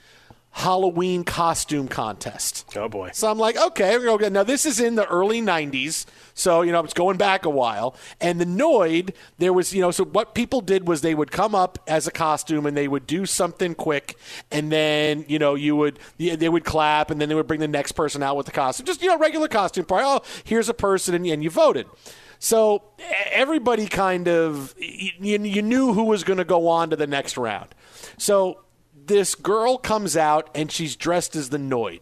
Halloween 0.58 1.24
costume 1.24 1.88
contest. 1.88 2.66
Oh 2.76 2.90
boy. 2.90 3.12
So 3.14 3.30
I'm 3.30 3.38
like, 3.38 3.56
okay, 3.56 3.96
go. 4.00 4.18
Now 4.18 4.42
this 4.42 4.66
is 4.66 4.80
in 4.80 4.96
the 4.96 5.06
early 5.06 5.40
'90s, 5.40 6.08
so 6.34 6.64
you 6.64 6.72
know 6.72 6.84
it's 6.84 6.96
going 6.96 7.18
back 7.18 7.46
a 7.46 7.50
while. 7.50 7.96
And 8.20 8.42
the 8.42 8.46
Noid, 8.46 9.14
there 9.38 9.54
was, 9.54 9.72
you 9.72 9.82
know, 9.82 9.92
so 9.92 10.04
what 10.04 10.34
people 10.34 10.62
did 10.62 10.88
was 10.88 11.02
they 11.02 11.14
would 11.14 11.30
come 11.30 11.54
up 11.54 11.78
as 11.86 12.08
a 12.08 12.12
costume 12.12 12.66
and 12.66 12.76
they 12.76 12.88
would 12.88 13.06
do 13.06 13.28
something 13.28 13.76
quick, 13.76 14.18
and 14.50 14.72
then 14.72 15.26
you 15.28 15.38
know 15.38 15.54
you 15.54 15.76
would 15.76 16.00
they 16.18 16.50
would 16.50 16.66
clap, 16.66 17.12
and 17.12 17.22
then 17.22 17.30
they 17.30 17.36
would 17.36 17.46
bring 17.46 17.60
the 17.60 17.68
next 17.68 17.92
person 17.92 18.24
out 18.24 18.36
with 18.36 18.48
the 18.48 18.52
costume, 18.52 18.88
just 18.88 19.04
you 19.04 19.10
know 19.10 19.18
regular 19.20 19.48
costume 19.48 19.86
party. 19.86 20.06
Oh, 20.08 20.24
here's 20.44 20.70
a 20.70 20.74
person, 20.74 21.14
and, 21.14 21.28
and 21.28 21.44
you 21.44 21.52
voted. 21.52 21.86
So 22.40 22.82
everybody 23.32 23.86
kind 23.86 24.28
of 24.28 24.74
you, 24.80 25.38
you 25.38 25.62
knew 25.62 25.94
who 25.94 26.06
was 26.06 26.24
going 26.24 26.38
to 26.38 26.46
go 26.46 26.68
on 26.68 26.90
to 26.90 26.96
the 26.96 27.08
next 27.08 27.38
round. 27.38 27.76
So 28.18 28.62
this 29.08 29.36
girl 29.36 29.78
comes 29.78 30.16
out 30.16 30.50
and 30.54 30.72
she's 30.72 30.96
dressed 30.96 31.36
as 31.36 31.50
the 31.50 31.58
Noid 31.58 32.02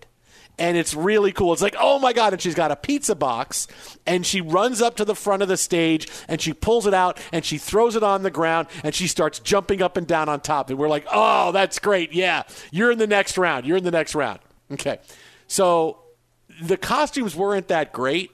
and 0.58 0.78
it's 0.78 0.94
really 0.94 1.32
cool. 1.32 1.54
It's 1.54 1.62
like, 1.62 1.76
oh 1.80 2.00
my 2.00 2.14
God. 2.14 2.34
And 2.34 2.42
she's 2.42 2.56
got 2.56 2.72
a 2.72 2.76
pizza 2.76 3.16
box, 3.16 3.68
and 4.06 4.26
she 4.26 4.42
runs 4.42 4.82
up 4.82 4.96
to 4.98 5.06
the 5.06 5.16
front 5.16 5.42
of 5.42 5.48
the 5.48 5.58
stage, 5.58 6.08
and 6.28 6.40
she 6.42 6.54
pulls 6.54 6.88
it 6.88 6.94
out, 6.94 7.20
and 7.32 7.44
she 7.44 7.58
throws 7.58 7.96
it 7.96 8.04
on 8.04 8.24
the 8.24 8.32
ground, 8.32 8.68
and 8.84 8.94
she 8.94 9.08
starts 9.08 9.40
jumping 9.40 9.82
up 9.82 9.98
and 9.98 10.08
down 10.08 10.30
on 10.30 10.40
top. 10.40 10.70
And 10.70 10.80
we're 10.80 10.90
like, 10.90 11.06
oh, 11.12 11.52
that's 11.52 11.80
great. 11.80 12.14
Yeah, 12.14 12.44
you're 12.72 12.92
in 12.92 12.98
the 12.98 13.08
next 13.08 13.38
round. 13.38 13.66
You're 13.66 13.78
in 13.78 13.84
the 13.84 13.92
next 13.92 14.16
round. 14.16 14.40
Okay. 14.72 15.00
So 15.48 16.00
the 16.62 16.78
costumes 16.78 17.36
weren't 17.36 17.68
that 17.68 17.92
great, 17.92 18.32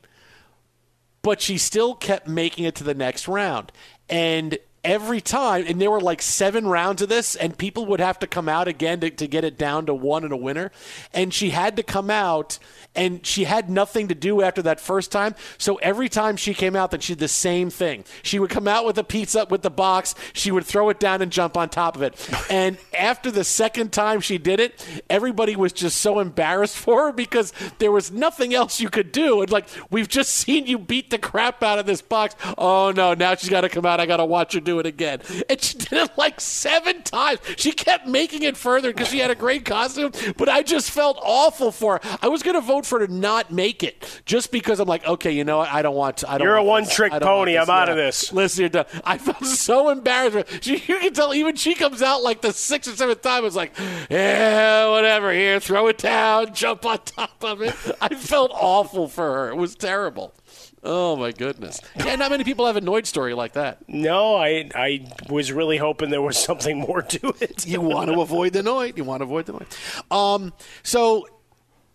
but 1.22 1.42
she 1.42 1.58
still 1.58 1.96
kept 1.96 2.28
making 2.28 2.66
it 2.66 2.76
to 2.76 2.84
the 2.84 2.94
next 2.94 3.28
round. 3.28 3.72
And 4.10 4.58
every 4.84 5.22
time, 5.22 5.66
and 5.68 5.80
there 5.80 5.92
were 5.92 6.02
like 6.02 6.22
seven 6.22 6.68
rounds 6.68 7.02
of 7.02 7.10
this, 7.10 7.36
and 7.36 7.58
people 7.58 7.86
would 7.88 8.00
have 8.00 8.20
to 8.20 8.28
come 8.28 8.50
out 8.50 8.68
again 8.68 9.00
to, 9.02 9.10
to 9.10 9.28
get 9.28 9.44
it 9.44 9.58
down 9.58 9.86
to 9.86 9.94
one 9.94 10.24
and 10.24 10.34
a 10.34 10.38
winner. 10.38 10.72
And 11.14 11.34
she 11.34 11.52
had 11.52 11.76
to 11.78 11.84
come 11.84 12.10
out, 12.10 12.58
and 12.96 13.26
she 13.26 13.44
had 13.44 13.70
nothing 13.70 14.08
to 14.08 14.16
do 14.16 14.42
after 14.42 14.62
that 14.64 14.80
first 14.80 15.12
time. 15.12 15.36
So 15.58 15.76
every 15.78 16.10
time 16.10 16.36
she 16.36 16.54
came 16.54 16.76
out, 16.76 16.92
then 16.92 17.00
she 17.00 17.14
did 17.14 17.20
the 17.20 17.28
same 17.28 17.70
thing. 17.70 18.06
She 18.24 18.40
would 18.40 18.50
come 18.50 18.68
out 18.68 18.86
with 18.86 18.98
a 18.98 19.04
pizza 19.04 19.46
with 19.50 19.62
the 19.62 19.70
box, 19.70 20.16
she 20.34 20.52
would 20.52 20.66
throw 20.66 20.90
it 20.90 21.00
down 21.00 21.22
and 21.22 21.32
jump 21.32 21.58
on 21.58 21.70
top 21.70 21.96
of 21.96 22.02
it. 22.02 22.16
And 22.52 22.78
after 22.94 23.32
the 23.32 23.46
second 23.46 23.94
time 23.94 24.20
she 24.20 24.38
did 24.38 24.60
it, 24.60 24.86
everybody 25.10 25.56
was 25.56 25.72
just 25.72 25.98
so 26.02 26.20
embarrassed 26.20 26.76
for 26.76 27.06
her 27.06 27.12
because 27.14 27.54
there 27.80 27.94
was 27.94 28.12
nothing 28.12 28.54
else 28.54 28.82
you 28.82 28.90
could 28.90 29.14
do. 29.14 29.42
And 29.42 29.50
like, 29.50 29.68
we've 29.90 30.10
just 30.10 30.32
seen 30.34 30.66
you 30.68 30.78
beat 30.78 31.12
the 31.12 31.18
crap 31.18 31.64
out 31.64 31.80
of 31.80 31.86
this 31.86 32.02
box. 32.02 32.36
Oh 32.58 32.92
no, 32.92 33.14
now 33.14 33.36
she's 33.36 33.50
got 33.50 33.62
to 33.62 33.70
come 33.70 33.86
out. 33.86 34.02
I 34.02 34.06
got 34.06 34.18
to 34.18 34.26
watch 34.26 34.54
her 34.54 34.60
do 34.60 34.71
it 34.80 34.86
again. 34.86 35.22
And 35.50 35.62
she 35.62 35.78
did 35.78 35.94
it 35.94 36.18
like 36.18 36.40
seven 36.40 37.04
times. 37.04 37.40
She 37.58 37.72
kept 37.72 38.08
making 38.08 38.44
it 38.44 38.58
further 38.58 38.92
because 38.92 39.10
she 39.10 39.20
had 39.20 39.32
a 39.32 39.36
great 39.36 39.66
costume, 39.66 40.12
but 40.38 40.50
I 40.50 40.64
just 40.64 40.92
felt 40.92 41.18
awful 41.22 41.72
for 41.72 42.00
her. 42.02 42.18
I 42.22 42.28
was 42.28 42.44
going 42.44 42.56
to 42.56 42.62
vote 42.62 42.86
for 42.86 43.00
her 43.00 43.08
to 43.08 43.14
not 43.14 43.52
make 43.52 43.84
it 43.84 44.22
just 44.26 44.52
because 44.52 44.80
I'm 44.80 44.88
like, 44.88 45.06
okay, 45.08 45.32
you 45.32 45.44
know 45.44 45.58
what? 45.58 45.70
I 45.70 45.82
don't 45.82 45.96
want 45.96 46.18
to. 46.18 46.30
I 46.30 46.38
don't 46.38 46.46
You're 46.46 46.58
a 46.58 46.64
one 46.64 46.86
trick 46.86 47.12
pony. 47.12 47.58
I'm 47.58 47.70
out 47.70 47.90
of 47.90 47.96
this. 47.96 48.32
Listen, 48.32 48.62
you're 48.62 48.70
done. 48.70 48.86
I 49.04 49.18
felt 49.18 49.46
so 49.46 49.90
embarrassed. 49.90 50.64
She, 50.64 50.74
you 50.74 51.00
can 51.00 51.14
tell 51.14 51.34
even 51.34 51.56
she 51.56 51.76
comes 51.76 52.02
out 52.02 52.24
like 52.24 52.42
the 52.42 52.54
sixth 52.54 52.92
or 52.92 52.96
seventh 52.96 53.22
time. 53.22 53.46
It's 53.46 53.56
like, 53.56 53.78
yeah, 54.10 54.90
whatever. 54.90 55.32
Here, 55.32 55.60
throw 55.60 55.88
it 55.88 55.98
down, 55.98 56.54
jump 56.54 56.86
on 56.86 57.00
top 57.06 57.44
of 57.44 57.62
it. 57.62 57.76
I 58.02 58.10
felt 58.16 58.52
awful 58.54 59.08
for 59.08 59.34
her. 59.34 59.50
It 59.50 59.56
was 59.56 59.76
terrible. 59.76 60.34
Oh 60.84 61.16
my 61.16 61.32
goodness! 61.32 61.80
Yeah, 61.96 62.16
not 62.16 62.32
many 62.32 62.44
people 62.44 62.66
have 62.66 62.76
a 62.76 62.82
Noid 62.82 63.06
story 63.06 63.34
like 63.34 63.54
that. 63.54 63.88
No, 63.88 64.36
I 64.36 64.70
I 64.74 65.08
was 65.30 65.52
really 65.52 65.78
hoping 65.78 66.10
there 66.10 66.22
was 66.22 66.44
something 66.44 66.80
more 66.80 67.02
to 67.04 67.36
it. 67.40 67.68
you 67.68 67.82
want 67.82 68.10
to 68.12 68.20
avoid 68.22 68.54
the 68.54 68.62
Noid. 68.62 68.98
You 68.98 69.04
want 69.04 69.22
to 69.22 69.26
avoid 69.26 69.46
the 69.46 69.54
Noid. 69.54 70.12
Um, 70.16 70.54
so 70.84 71.28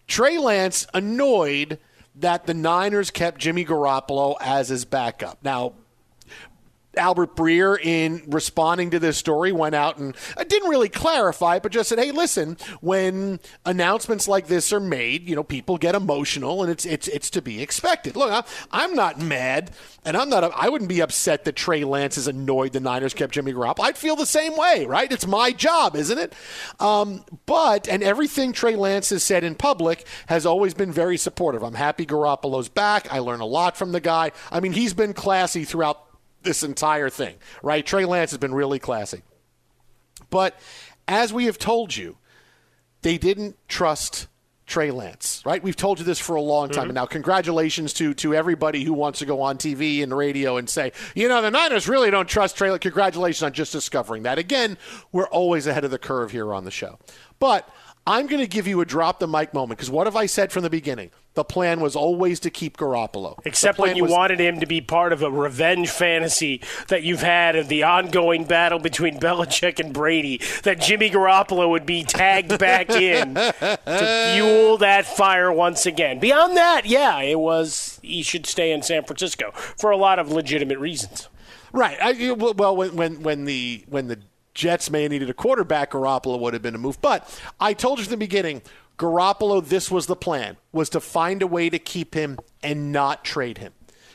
Trey 0.06 0.38
Lance 0.38 0.86
annoyed 0.94 1.78
that 2.14 2.46
the 2.46 2.54
Niners 2.54 3.10
kept 3.10 3.40
Jimmy 3.40 3.64
Garoppolo 3.64 4.36
as 4.40 4.68
his 4.68 4.84
backup. 4.84 5.38
Now, 5.42 5.74
Albert 6.96 7.36
Breer, 7.36 7.78
in 7.80 8.22
responding 8.28 8.90
to 8.90 8.98
this 8.98 9.16
story, 9.16 9.52
went 9.52 9.74
out 9.74 9.98
and 9.98 10.16
uh, 10.36 10.44
didn't 10.44 10.70
really 10.70 10.88
clarify, 10.88 11.58
but 11.58 11.72
just 11.72 11.88
said, 11.88 11.98
"Hey, 11.98 12.10
listen, 12.10 12.56
when 12.80 13.40
announcements 13.64 14.28
like 14.28 14.46
this 14.46 14.72
are 14.72 14.80
made, 14.80 15.28
you 15.28 15.36
know, 15.36 15.44
people 15.44 15.78
get 15.78 15.94
emotional, 15.94 16.62
and 16.62 16.70
it's 16.70 16.84
it's 16.84 17.08
it's 17.08 17.30
to 17.30 17.42
be 17.42 17.62
expected." 17.62 18.16
Look, 18.16 18.46
I'm 18.70 18.94
not 18.94 19.20
mad, 19.20 19.70
and 20.04 20.16
I'm 20.16 20.28
not. 20.28 20.44
I 20.56 20.68
wouldn't 20.68 20.88
be 20.88 21.00
upset 21.00 21.44
that 21.44 21.56
Trey 21.56 21.84
Lance 21.84 22.18
is 22.18 22.28
annoyed 22.28 22.72
the 22.72 22.80
Niners 22.80 23.14
kept 23.14 23.34
Jimmy 23.34 23.52
Garoppolo. 23.52 23.84
I'd 23.84 23.98
feel 23.98 24.16
the 24.16 24.26
same 24.26 24.56
way, 24.56 24.86
right? 24.86 25.10
It's 25.10 25.26
my 25.26 25.52
job, 25.52 25.96
isn't 25.96 26.18
it? 26.18 26.34
Um, 26.80 27.24
but 27.46 27.88
and 27.88 28.02
everything 28.02 28.52
Trey 28.52 28.76
Lance 28.76 29.10
has 29.10 29.22
said 29.22 29.44
in 29.44 29.54
public 29.54 30.06
has 30.26 30.46
always 30.46 30.74
been 30.74 30.92
very 30.92 31.16
supportive. 31.16 31.62
I'm 31.62 31.74
happy 31.74 32.06
Garoppolo's 32.06 32.68
back. 32.68 33.12
I 33.12 33.18
learn 33.18 33.40
a 33.40 33.46
lot 33.46 33.76
from 33.76 33.92
the 33.92 34.00
guy. 34.00 34.32
I 34.50 34.60
mean, 34.60 34.72
he's 34.72 34.94
been 34.94 35.12
classy 35.12 35.64
throughout 35.64 36.05
this 36.46 36.62
entire 36.62 37.10
thing, 37.10 37.34
right? 37.62 37.84
Trey 37.84 38.06
Lance 38.06 38.30
has 38.30 38.38
been 38.38 38.54
really 38.54 38.78
classy. 38.78 39.22
But 40.30 40.58
as 41.06 41.32
we 41.32 41.44
have 41.44 41.58
told 41.58 41.94
you, 41.94 42.16
they 43.02 43.18
didn't 43.18 43.56
trust 43.68 44.28
Trey 44.66 44.90
Lance, 44.90 45.42
right? 45.46 45.62
We've 45.62 45.76
told 45.76 46.00
you 46.00 46.04
this 46.04 46.18
for 46.18 46.34
a 46.34 46.40
long 46.40 46.68
time. 46.68 46.82
Mm-hmm. 46.82 46.90
And 46.90 46.94
now, 46.94 47.06
congratulations 47.06 47.92
to, 47.94 48.14
to 48.14 48.34
everybody 48.34 48.82
who 48.82 48.92
wants 48.92 49.20
to 49.20 49.26
go 49.26 49.40
on 49.42 49.58
TV 49.58 50.02
and 50.02 50.16
radio 50.16 50.56
and 50.56 50.68
say, 50.68 50.92
you 51.14 51.28
know, 51.28 51.40
the 51.40 51.52
Niners 51.52 51.88
really 51.88 52.10
don't 52.10 52.28
trust 52.28 52.56
Trey. 52.56 52.76
Congratulations 52.76 53.44
on 53.44 53.52
just 53.52 53.70
discovering 53.70 54.24
that. 54.24 54.38
Again, 54.38 54.76
we're 55.12 55.28
always 55.28 55.68
ahead 55.68 55.84
of 55.84 55.92
the 55.92 55.98
curve 55.98 56.32
here 56.32 56.52
on 56.52 56.64
the 56.64 56.72
show. 56.72 56.98
But 57.38 57.68
I'm 58.06 58.28
going 58.28 58.40
to 58.40 58.46
give 58.46 58.68
you 58.68 58.80
a 58.80 58.84
drop 58.84 59.18
the 59.18 59.26
mic 59.26 59.52
moment 59.52 59.78
because 59.78 59.90
what 59.90 60.06
have 60.06 60.14
I 60.14 60.26
said 60.26 60.52
from 60.52 60.62
the 60.62 60.70
beginning? 60.70 61.10
The 61.34 61.42
plan 61.42 61.80
was 61.80 61.96
always 61.96 62.38
to 62.40 62.50
keep 62.50 62.76
Garoppolo. 62.76 63.38
Except 63.44 63.78
when 63.78 63.96
you 63.96 64.04
was, 64.04 64.12
wanted 64.12 64.40
him 64.40 64.60
to 64.60 64.66
be 64.66 64.80
part 64.80 65.12
of 65.12 65.22
a 65.22 65.30
revenge 65.30 65.90
fantasy 65.90 66.62
that 66.86 67.02
you've 67.02 67.20
had 67.20 67.56
of 67.56 67.68
the 67.68 67.82
ongoing 67.82 68.44
battle 68.44 68.78
between 68.78 69.18
Belichick 69.20 69.80
and 69.80 69.92
Brady, 69.92 70.40
that 70.62 70.80
Jimmy 70.80 71.10
Garoppolo 71.10 71.68
would 71.68 71.84
be 71.84 72.04
tagged 72.04 72.58
back 72.58 72.90
in 72.90 73.34
to 73.34 74.32
fuel 74.34 74.78
that 74.78 75.04
fire 75.04 75.52
once 75.52 75.84
again. 75.84 76.20
Beyond 76.20 76.56
that, 76.56 76.86
yeah, 76.86 77.20
it 77.20 77.40
was 77.40 77.98
he 78.02 78.22
should 78.22 78.46
stay 78.46 78.70
in 78.70 78.82
San 78.82 79.04
Francisco 79.04 79.50
for 79.76 79.90
a 79.90 79.96
lot 79.96 80.20
of 80.20 80.30
legitimate 80.30 80.78
reasons. 80.78 81.28
Right. 81.72 81.98
I, 82.00 82.30
well, 82.32 82.76
when, 82.76 82.96
when 82.96 83.22
when 83.22 83.44
the 83.44 83.84
when 83.88 84.06
the 84.06 84.20
Jets 84.56 84.90
may 84.90 85.02
have 85.02 85.12
needed 85.12 85.30
a 85.30 85.34
quarterback, 85.34 85.92
Garoppolo 85.92 86.40
would 86.40 86.54
have 86.54 86.62
been 86.62 86.74
a 86.74 86.78
move. 86.78 87.00
But 87.00 87.40
I 87.60 87.74
told 87.74 87.98
you 87.98 88.04
from 88.04 88.12
the 88.12 88.16
beginning, 88.16 88.62
Garoppolo, 88.98 89.64
this 89.64 89.90
was 89.90 90.06
the 90.06 90.16
plan, 90.16 90.56
was 90.72 90.88
to 90.90 91.00
find 91.00 91.42
a 91.42 91.46
way 91.46 91.68
to 91.68 91.78
keep 91.78 92.14
him 92.14 92.38
and 92.62 92.90
not 92.90 93.22
trade 93.22 93.58
him. 93.58 93.74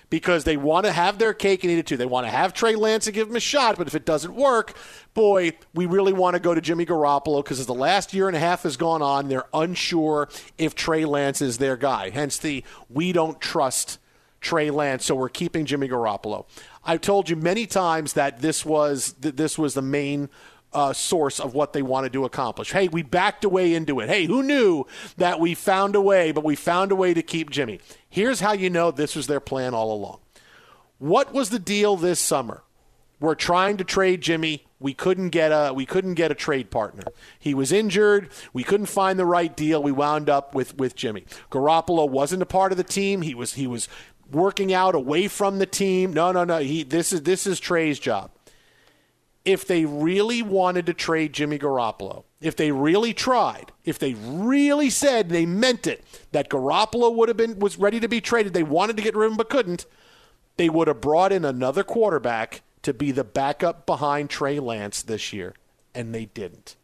Because 0.10 0.44
they 0.44 0.58
want 0.58 0.86
to 0.86 0.92
have 0.92 1.20
their 1.20 1.34
cake 1.34 1.64
and 1.64 1.72
eat 1.72 1.78
it 1.78 1.86
too. 1.86 1.96
They 1.96 2.06
want 2.06 2.28
to 2.28 2.32
have 2.32 2.54
Trey 2.54 2.76
Lance 2.76 3.08
and 3.08 3.14
give 3.14 3.30
him 3.30 3.36
a 3.38 3.40
shot, 3.40 3.78
but 3.78 3.88
if 3.88 3.96
it 3.96 4.04
doesn't 4.04 4.34
work, 4.34 4.76
boy, 5.14 5.54
we 5.74 5.86
really 5.86 6.12
want 6.12 6.34
to 6.34 6.40
go 6.42 6.54
to 6.54 6.60
Jimmy 6.60 6.86
Garoppolo 6.86 7.42
because 7.42 7.62
as 7.62 7.66
the 7.66 7.74
last 7.74 8.14
year 8.14 8.28
and 8.28 8.36
a 8.36 8.40
half 8.40 8.64
has 8.64 8.76
gone 8.76 9.02
on, 9.02 9.30
they're 9.30 9.48
unsure 9.54 10.28
if 10.58 10.76
Trey 10.76 11.06
Lance 11.06 11.42
is 11.42 11.60
their 11.60 11.78
guy. 11.78 12.10
Hence 12.10 12.40
the 12.40 12.66
we 12.90 13.14
don't 13.14 13.40
trust 13.40 14.00
Trey 14.42 14.72
Lance, 14.72 15.06
so 15.06 15.16
we're 15.16 15.30
keeping 15.30 15.66
Jimmy 15.66 15.88
Garoppolo. 15.88 16.46
I've 16.84 17.02
told 17.02 17.30
you 17.30 17.36
many 17.36 17.66
times 17.68 18.14
that 18.14 18.42
this 18.42 18.66
was 18.66 19.14
that 19.22 19.38
this 19.38 19.58
was 19.58 19.74
the 19.74 19.82
main 19.82 20.30
uh, 20.74 20.94
source 20.94 21.40
of 21.40 21.54
what 21.54 21.74
they 21.74 21.82
wanted 21.82 22.14
to 22.14 22.26
accomplish. 22.26 22.72
Hey, 22.72 22.88
we 22.88 23.04
backed 23.04 23.44
away 23.44 23.74
into 23.74 24.00
it. 24.00 24.10
Hey, 24.10 24.26
who 24.26 24.42
knew 24.42 24.86
that 25.18 25.40
we 25.40 25.54
found 25.54 25.96
a 25.96 26.02
way, 26.02 26.32
but 26.32 26.44
we 26.44 26.56
found 26.56 26.92
a 26.92 26.96
way 26.96 27.14
to 27.14 27.22
keep 27.22 27.50
Jimmy? 27.50 27.80
Here's 28.10 28.40
how 28.40 28.54
you 28.54 28.70
know 28.70 28.92
this 28.92 29.16
was 29.16 29.28
their 29.28 29.40
plan 29.40 29.74
all 29.74 29.92
along. 29.92 30.20
What 30.98 31.34
was 31.34 31.50
the 31.50 31.60
deal 31.60 31.98
this 31.98 32.20
summer? 32.20 32.64
We're 33.20 33.36
trying 33.36 33.78
to 33.78 33.84
trade 33.84 34.22
Jimmy. 34.22 34.66
We 34.80 34.96
couldn't 34.96 35.30
get 35.30 35.50
a 35.50 35.74
we 35.74 35.86
couldn't 35.86 36.16
get 36.16 36.32
a 36.32 36.36
trade 36.36 36.72
partner. 36.72 37.04
He 37.40 37.54
was 37.54 37.72
injured. 37.72 38.30
We 38.52 38.64
couldn't 38.64 38.88
find 38.88 39.20
the 39.20 39.26
right 39.26 39.56
deal. 39.56 39.84
We 39.84 39.92
wound 39.92 40.28
up 40.28 40.56
with 40.56 40.76
with 40.78 40.96
Jimmy. 40.96 41.26
Garoppolo 41.52 42.10
wasn't 42.10 42.42
a 42.42 42.48
part 42.48 42.72
of 42.72 42.80
the 42.80 42.84
team. 42.84 43.22
He 43.22 43.36
was 43.36 43.54
he 43.54 43.68
was 43.68 43.88
working 44.32 44.74
out 44.74 44.96
away 44.96 45.28
from 45.28 45.60
the 45.60 45.66
team. 45.66 46.14
No, 46.14 46.32
no, 46.32 46.44
no. 46.44 46.60
He 46.60 46.84
this 46.84 47.14
is 47.14 47.24
this 47.24 47.46
is 47.48 47.60
Trey's 47.60 48.00
job. 48.00 48.32
If 49.44 49.66
they 49.66 49.86
really 49.86 50.44
wanted 50.44 50.86
to 50.86 50.94
trade 50.94 51.34
Jimmy 51.34 51.58
Garoppolo, 51.58 52.26
if 52.42 52.56
they 52.56 52.72
really 52.72 53.14
tried, 53.14 53.72
if 53.86 53.98
they 53.98 54.14
really 54.14 54.90
said 54.90 55.30
they 55.30 55.46
meant 55.46 55.88
it 55.88 56.04
that 56.32 56.50
Garoppolo 56.50 57.14
would 57.16 57.28
have 57.28 57.38
been 57.38 57.58
was 57.60 57.78
ready 57.78 58.00
to 58.00 58.08
be 58.08 58.22
traded, 58.22 58.54
they 58.54 58.64
wanted 58.64 58.98
to 58.98 59.04
get 59.04 59.16
rid 59.16 59.26
of 59.26 59.32
him 59.32 59.38
but 59.38 59.50
couldn't, 59.50 59.86
they 60.58 60.70
would 60.70 60.88
have 60.88 61.02
brought 61.02 61.32
in 61.32 61.44
another 61.44 61.84
quarterback 61.84 62.62
to 62.84 62.94
be 62.94 63.12
the 63.12 63.24
backup 63.24 63.86
behind 63.86 64.30
Trey 64.30 64.60
Lance 64.60 65.02
this 65.02 65.34
year, 65.34 65.56
and 65.94 66.14
they 66.14 66.26
didn't. 66.26 66.76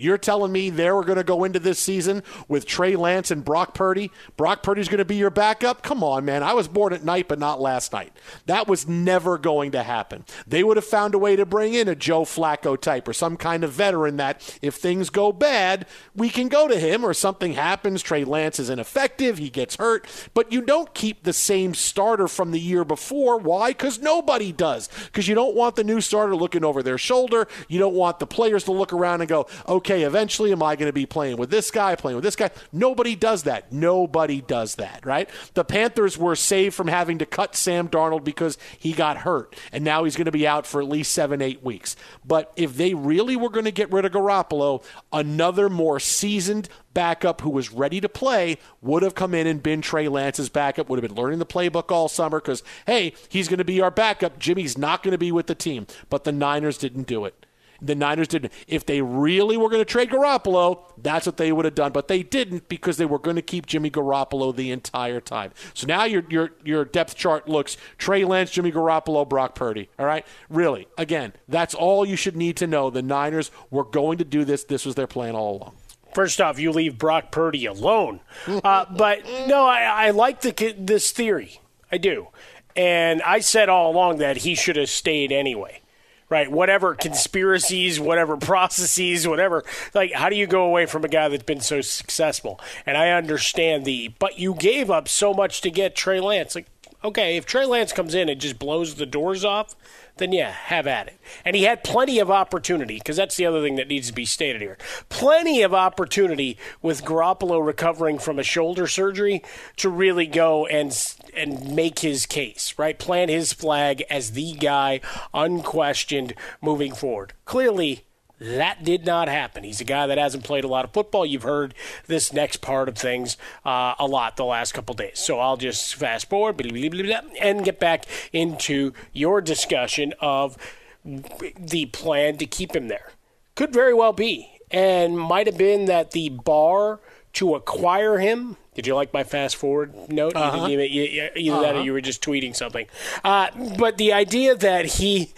You're 0.00 0.16
telling 0.16 0.52
me 0.52 0.70
they 0.70 0.92
were 0.92 1.02
going 1.02 1.18
to 1.18 1.24
go 1.24 1.42
into 1.42 1.58
this 1.58 1.80
season 1.80 2.22
with 2.46 2.66
Trey 2.66 2.94
Lance 2.94 3.32
and 3.32 3.44
Brock 3.44 3.74
Purdy? 3.74 4.12
Brock 4.36 4.62
Purdy's 4.62 4.88
going 4.88 4.98
to 4.98 5.04
be 5.04 5.16
your 5.16 5.28
backup? 5.28 5.82
Come 5.82 6.04
on, 6.04 6.24
man. 6.24 6.44
I 6.44 6.54
was 6.54 6.68
born 6.68 6.92
at 6.92 7.04
night, 7.04 7.26
but 7.26 7.40
not 7.40 7.60
last 7.60 7.92
night. 7.92 8.12
That 8.46 8.68
was 8.68 8.86
never 8.86 9.38
going 9.38 9.72
to 9.72 9.82
happen. 9.82 10.24
They 10.46 10.62
would 10.62 10.76
have 10.76 10.86
found 10.86 11.16
a 11.16 11.18
way 11.18 11.34
to 11.34 11.44
bring 11.44 11.74
in 11.74 11.88
a 11.88 11.96
Joe 11.96 12.22
Flacco 12.22 12.80
type 12.80 13.08
or 13.08 13.12
some 13.12 13.36
kind 13.36 13.64
of 13.64 13.72
veteran 13.72 14.18
that 14.18 14.56
if 14.62 14.76
things 14.76 15.10
go 15.10 15.32
bad, 15.32 15.84
we 16.14 16.28
can 16.28 16.46
go 16.46 16.68
to 16.68 16.78
him 16.78 17.04
or 17.04 17.12
something 17.12 17.54
happens. 17.54 18.00
Trey 18.00 18.22
Lance 18.22 18.60
is 18.60 18.70
ineffective. 18.70 19.38
He 19.38 19.50
gets 19.50 19.74
hurt. 19.76 20.06
But 20.32 20.52
you 20.52 20.62
don't 20.62 20.94
keep 20.94 21.24
the 21.24 21.32
same 21.32 21.74
starter 21.74 22.28
from 22.28 22.52
the 22.52 22.60
year 22.60 22.84
before. 22.84 23.36
Why? 23.36 23.70
Because 23.70 23.98
nobody 23.98 24.52
does. 24.52 24.88
Because 25.06 25.26
you 25.26 25.34
don't 25.34 25.56
want 25.56 25.74
the 25.74 25.82
new 25.82 26.00
starter 26.00 26.36
looking 26.36 26.64
over 26.64 26.84
their 26.84 26.98
shoulder. 26.98 27.48
You 27.66 27.80
don't 27.80 27.94
want 27.94 28.20
the 28.20 28.28
players 28.28 28.62
to 28.64 28.72
look 28.72 28.92
around 28.92 29.22
and 29.22 29.28
go, 29.28 29.48
okay, 29.66 29.87
okay, 29.88 30.02
eventually, 30.02 30.52
am 30.52 30.62
I 30.62 30.76
going 30.76 30.88
to 30.88 30.92
be 30.92 31.06
playing 31.06 31.38
with 31.38 31.50
this 31.50 31.70
guy, 31.70 31.94
playing 31.96 32.16
with 32.16 32.24
this 32.24 32.36
guy? 32.36 32.50
Nobody 32.72 33.16
does 33.16 33.44
that. 33.44 33.72
Nobody 33.72 34.42
does 34.42 34.74
that, 34.74 35.04
right? 35.06 35.30
The 35.54 35.64
Panthers 35.64 36.18
were 36.18 36.36
saved 36.36 36.74
from 36.74 36.88
having 36.88 37.18
to 37.18 37.26
cut 37.26 37.56
Sam 37.56 37.88
Darnold 37.88 38.22
because 38.22 38.58
he 38.78 38.92
got 38.92 39.18
hurt, 39.18 39.56
and 39.72 39.84
now 39.84 40.04
he's 40.04 40.16
going 40.16 40.26
to 40.26 40.30
be 40.32 40.46
out 40.46 40.66
for 40.66 40.82
at 40.82 40.88
least 40.88 41.12
seven, 41.12 41.40
eight 41.40 41.64
weeks. 41.64 41.96
But 42.24 42.52
if 42.54 42.76
they 42.76 42.92
really 42.92 43.34
were 43.34 43.48
going 43.48 43.64
to 43.64 43.70
get 43.70 43.90
rid 43.90 44.04
of 44.04 44.12
Garoppolo, 44.12 44.84
another 45.10 45.70
more 45.70 45.98
seasoned 45.98 46.68
backup 46.92 47.40
who 47.40 47.50
was 47.50 47.72
ready 47.72 48.00
to 48.00 48.08
play 48.08 48.58
would 48.82 49.02
have 49.02 49.14
come 49.14 49.32
in 49.32 49.46
and 49.46 49.62
been 49.62 49.80
Trey 49.80 50.08
Lance's 50.08 50.50
backup, 50.50 50.90
would 50.90 51.02
have 51.02 51.08
been 51.08 51.20
learning 51.20 51.38
the 51.38 51.46
playbook 51.46 51.90
all 51.90 52.08
summer 52.08 52.40
because, 52.40 52.62
hey, 52.86 53.14
he's 53.28 53.48
going 53.48 53.58
to 53.58 53.64
be 53.64 53.80
our 53.80 53.90
backup. 53.90 54.38
Jimmy's 54.38 54.76
not 54.76 55.02
going 55.02 55.12
to 55.12 55.18
be 55.18 55.32
with 55.32 55.46
the 55.46 55.54
team. 55.54 55.86
But 56.10 56.24
the 56.24 56.32
Niners 56.32 56.76
didn't 56.76 57.06
do 57.06 57.24
it. 57.24 57.46
The 57.80 57.94
Niners 57.94 58.28
didn't. 58.28 58.52
If 58.66 58.86
they 58.86 59.02
really 59.02 59.56
were 59.56 59.68
going 59.68 59.80
to 59.80 59.84
trade 59.84 60.10
Garoppolo, 60.10 60.80
that's 61.00 61.26
what 61.26 61.36
they 61.36 61.52
would 61.52 61.64
have 61.64 61.76
done. 61.76 61.92
But 61.92 62.08
they 62.08 62.22
didn't 62.22 62.68
because 62.68 62.96
they 62.96 63.06
were 63.06 63.18
going 63.18 63.36
to 63.36 63.42
keep 63.42 63.66
Jimmy 63.66 63.90
Garoppolo 63.90 64.54
the 64.54 64.72
entire 64.72 65.20
time. 65.20 65.52
So 65.74 65.86
now 65.86 66.04
your 66.04 66.24
your 66.28 66.50
your 66.64 66.84
depth 66.84 67.14
chart 67.14 67.48
looks 67.48 67.76
Trey 67.96 68.24
Lance, 68.24 68.50
Jimmy 68.50 68.72
Garoppolo, 68.72 69.28
Brock 69.28 69.54
Purdy. 69.54 69.88
All 69.98 70.06
right, 70.06 70.26
really. 70.48 70.88
Again, 70.96 71.34
that's 71.46 71.74
all 71.74 72.04
you 72.04 72.16
should 72.16 72.36
need 72.36 72.56
to 72.56 72.66
know. 72.66 72.90
The 72.90 73.02
Niners 73.02 73.50
were 73.70 73.84
going 73.84 74.18
to 74.18 74.24
do 74.24 74.44
this. 74.44 74.64
This 74.64 74.84
was 74.84 74.96
their 74.96 75.06
plan 75.06 75.36
all 75.36 75.56
along. 75.56 75.76
First 76.14 76.40
off, 76.40 76.58
you 76.58 76.72
leave 76.72 76.98
Brock 76.98 77.30
Purdy 77.30 77.66
alone. 77.66 78.20
Uh, 78.64 78.84
but 78.90 79.24
no, 79.46 79.64
I, 79.64 80.06
I 80.06 80.10
like 80.10 80.40
the, 80.40 80.74
this 80.76 81.10
theory. 81.12 81.60
I 81.92 81.98
do. 81.98 82.28
And 82.74 83.22
I 83.22 83.38
said 83.40 83.68
all 83.68 83.90
along 83.92 84.18
that 84.18 84.38
he 84.38 84.54
should 84.54 84.76
have 84.76 84.88
stayed 84.88 85.32
anyway 85.32 85.80
right? 86.28 86.50
Whatever 86.50 86.94
conspiracies, 86.94 87.98
whatever 87.98 88.36
processes, 88.36 89.26
whatever. 89.26 89.64
Like, 89.94 90.12
how 90.12 90.28
do 90.28 90.36
you 90.36 90.46
go 90.46 90.64
away 90.64 90.86
from 90.86 91.04
a 91.04 91.08
guy 91.08 91.28
that's 91.28 91.42
been 91.42 91.60
so 91.60 91.80
successful? 91.80 92.60
And 92.84 92.96
I 92.96 93.10
understand 93.10 93.84
the, 93.84 94.08
but 94.18 94.38
you 94.38 94.54
gave 94.54 94.90
up 94.90 95.08
so 95.08 95.32
much 95.32 95.60
to 95.62 95.70
get 95.70 95.96
Trey 95.96 96.20
Lance. 96.20 96.54
Like, 96.54 96.66
okay, 97.02 97.36
if 97.36 97.46
Trey 97.46 97.64
Lance 97.64 97.92
comes 97.92 98.14
in 98.14 98.28
and 98.28 98.40
just 98.40 98.58
blows 98.58 98.96
the 98.96 99.06
doors 99.06 99.44
off, 99.44 99.74
then 100.16 100.32
yeah, 100.32 100.50
have 100.50 100.86
at 100.88 101.06
it. 101.06 101.20
And 101.44 101.54
he 101.54 101.62
had 101.62 101.84
plenty 101.84 102.18
of 102.18 102.28
opportunity, 102.28 102.98
because 102.98 103.16
that's 103.16 103.36
the 103.36 103.46
other 103.46 103.62
thing 103.62 103.76
that 103.76 103.86
needs 103.86 104.08
to 104.08 104.12
be 104.12 104.24
stated 104.24 104.60
here. 104.60 104.76
Plenty 105.08 105.62
of 105.62 105.72
opportunity 105.72 106.58
with 106.82 107.04
Garoppolo 107.04 107.64
recovering 107.64 108.18
from 108.18 108.38
a 108.38 108.42
shoulder 108.42 108.88
surgery 108.88 109.44
to 109.76 109.88
really 109.88 110.26
go 110.26 110.66
and 110.66 110.92
and 111.34 111.74
make 111.74 112.00
his 112.00 112.26
case, 112.26 112.74
right? 112.76 112.98
Plant 112.98 113.30
his 113.30 113.52
flag 113.52 114.02
as 114.10 114.32
the 114.32 114.52
guy, 114.52 115.00
unquestioned, 115.32 116.34
moving 116.60 116.94
forward. 116.94 117.32
Clearly, 117.44 118.04
that 118.40 118.84
did 118.84 119.04
not 119.04 119.28
happen. 119.28 119.64
He's 119.64 119.80
a 119.80 119.84
guy 119.84 120.06
that 120.06 120.18
hasn't 120.18 120.44
played 120.44 120.64
a 120.64 120.68
lot 120.68 120.84
of 120.84 120.92
football. 120.92 121.26
You've 121.26 121.42
heard 121.42 121.74
this 122.06 122.32
next 122.32 122.58
part 122.58 122.88
of 122.88 122.96
things 122.96 123.36
uh, 123.64 123.94
a 123.98 124.06
lot 124.06 124.36
the 124.36 124.44
last 124.44 124.72
couple 124.72 124.94
days. 124.94 125.18
So 125.18 125.40
I'll 125.40 125.56
just 125.56 125.94
fast 125.96 126.30
forward 126.30 126.56
blah, 126.56 126.70
blah, 126.70 127.02
blah, 127.02 127.20
and 127.40 127.64
get 127.64 127.80
back 127.80 128.04
into 128.32 128.92
your 129.12 129.40
discussion 129.40 130.14
of 130.20 130.56
the 131.04 131.86
plan 131.86 132.36
to 132.36 132.46
keep 132.46 132.76
him 132.76 132.88
there. 132.88 133.10
Could 133.54 133.72
very 133.72 133.94
well 133.94 134.12
be. 134.12 134.60
And 134.70 135.18
might 135.18 135.46
have 135.46 135.58
been 135.58 135.86
that 135.86 136.12
the 136.12 136.28
bar 136.28 137.00
to 137.34 137.54
acquire 137.54 138.18
him. 138.18 138.56
Did 138.78 138.86
you 138.86 138.94
like 138.94 139.12
my 139.12 139.24
fast 139.24 139.56
forward 139.56 139.92
note? 140.08 140.36
Uh-huh. 140.36 140.68
Either, 140.68 140.82
either 140.84 141.30
that 141.34 141.40
or 141.40 141.78
Uh-huh. 141.78 141.80
you 141.82 141.92
were 141.92 142.00
just 142.00 142.22
tweeting 142.22 142.54
something. 142.54 142.86
Uh, 143.24 143.48
but 143.76 143.98
the 143.98 144.12
idea 144.12 144.54
that 144.54 144.84
he, 144.86 145.32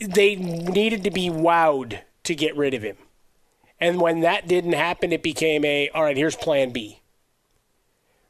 they 0.00 0.36
needed 0.36 1.04
to 1.04 1.10
be 1.10 1.28
wowed 1.28 1.98
to 2.24 2.34
get 2.34 2.56
rid 2.56 2.72
of 2.72 2.80
him. 2.82 2.96
And 3.78 4.00
when 4.00 4.20
that 4.20 4.48
didn't 4.48 4.72
happen, 4.72 5.12
it 5.12 5.22
became 5.22 5.66
a, 5.66 5.90
all 5.90 6.04
right, 6.04 6.16
here's 6.16 6.34
plan 6.34 6.70
B. 6.70 7.00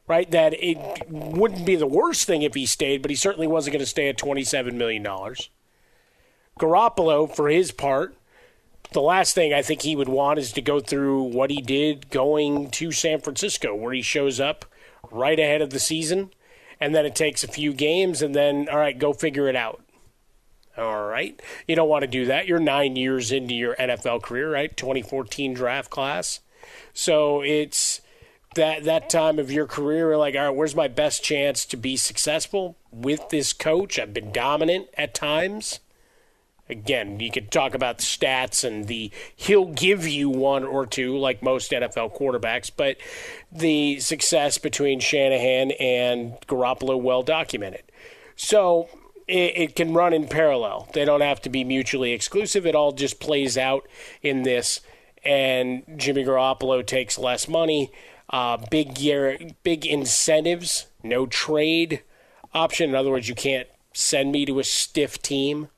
Right? 0.07 0.29
That 0.29 0.53
it 0.61 0.77
wouldn't 1.09 1.65
be 1.65 1.77
the 1.77 1.87
worst 1.87 2.25
thing 2.25 2.41
if 2.41 2.53
he 2.53 2.65
stayed, 2.65 3.01
but 3.01 3.11
he 3.11 3.15
certainly 3.15 3.47
wasn't 3.47 3.71
going 3.75 3.79
to 3.79 3.85
stay 3.85 4.09
at 4.09 4.17
$27 4.17 4.73
million. 4.73 5.07
Garoppolo, 6.59 7.33
for 7.33 7.47
his 7.47 7.71
part, 7.71 8.17
the 8.93 9.01
last 9.01 9.35
thing 9.35 9.53
I 9.53 9.61
think 9.61 9.81
he 9.81 9.95
would 9.95 10.09
want 10.09 10.39
is 10.39 10.51
to 10.53 10.61
go 10.61 10.79
through 10.79 11.23
what 11.23 11.49
he 11.49 11.61
did 11.61 12.09
going 12.09 12.69
to 12.71 12.91
San 12.91 13.19
Francisco, 13.19 13.75
where 13.75 13.93
he 13.93 14.01
shows 14.01 14.39
up 14.39 14.65
right 15.11 15.39
ahead 15.39 15.61
of 15.61 15.71
the 15.71 15.79
season, 15.79 16.31
and 16.79 16.95
then 16.95 17.05
it 17.05 17.15
takes 17.15 17.43
a 17.43 17.47
few 17.47 17.73
games, 17.73 18.21
and 18.21 18.35
then, 18.35 18.67
all 18.69 18.77
right, 18.77 18.97
go 18.97 19.13
figure 19.13 19.47
it 19.47 19.55
out. 19.55 19.83
All 20.77 21.05
right. 21.05 21.39
You 21.67 21.75
don't 21.75 21.89
want 21.89 22.01
to 22.01 22.07
do 22.07 22.25
that. 22.25 22.47
You're 22.47 22.59
nine 22.59 22.95
years 22.95 23.31
into 23.31 23.53
your 23.53 23.75
NFL 23.75 24.23
career, 24.23 24.51
right? 24.51 24.75
2014 24.75 25.53
draft 25.53 25.91
class. 25.91 26.39
So 26.93 27.41
it's 27.41 28.01
that 28.55 28.83
that 28.83 29.09
time 29.09 29.37
of 29.37 29.51
your 29.51 29.67
career, 29.67 30.17
like, 30.17 30.35
all 30.35 30.45
right, 30.45 30.55
where's 30.55 30.75
my 30.75 30.87
best 30.87 31.23
chance 31.23 31.65
to 31.65 31.77
be 31.77 31.95
successful 31.95 32.77
with 32.91 33.29
this 33.29 33.53
coach? 33.53 33.99
I've 33.99 34.13
been 34.13 34.31
dominant 34.31 34.87
at 34.97 35.13
times. 35.13 35.79
Again, 36.73 37.19
you 37.19 37.31
could 37.31 37.51
talk 37.51 37.75
about 37.75 37.99
the 37.99 38.03
stats 38.03 38.63
and 38.63 38.87
the 38.87 39.11
he'll 39.35 39.67
give 39.67 40.07
you 40.07 40.29
one 40.29 40.63
or 40.63 40.85
two, 40.85 41.17
like 41.17 41.43
most 41.43 41.71
NFL 41.71 42.17
quarterbacks, 42.17 42.71
but 42.75 42.97
the 43.51 43.99
success 43.99 44.57
between 44.57 44.99
Shanahan 44.99 45.71
and 45.71 46.33
Garoppolo 46.47 46.99
well 46.99 47.21
documented. 47.21 47.83
So 48.35 48.89
it, 49.27 49.53
it 49.55 49.75
can 49.75 49.93
run 49.93 50.13
in 50.13 50.27
parallel. 50.27 50.89
They 50.93 51.05
don't 51.05 51.21
have 51.21 51.41
to 51.41 51.49
be 51.49 51.63
mutually 51.63 52.11
exclusive. 52.11 52.65
It 52.65 52.75
all 52.75 52.91
just 52.91 53.19
plays 53.19 53.57
out 53.57 53.87
in 54.21 54.43
this. 54.43 54.81
And 55.23 55.83
Jimmy 55.95 56.23
Garoppolo 56.25 56.85
takes 56.85 57.17
less 57.17 57.47
money, 57.47 57.91
uh, 58.29 58.57
big 58.69 58.97
year, 58.97 59.37
big 59.63 59.85
incentives, 59.85 60.87
no 61.01 61.25
trade 61.25 62.01
option. 62.53 62.89
In 62.89 62.95
other 62.95 63.11
words, 63.11 63.29
you 63.29 63.35
can't 63.35 63.67
send 63.93 64.31
me 64.31 64.45
to 64.45 64.59
a 64.59 64.63
stiff 64.63 65.21
team 65.21 65.69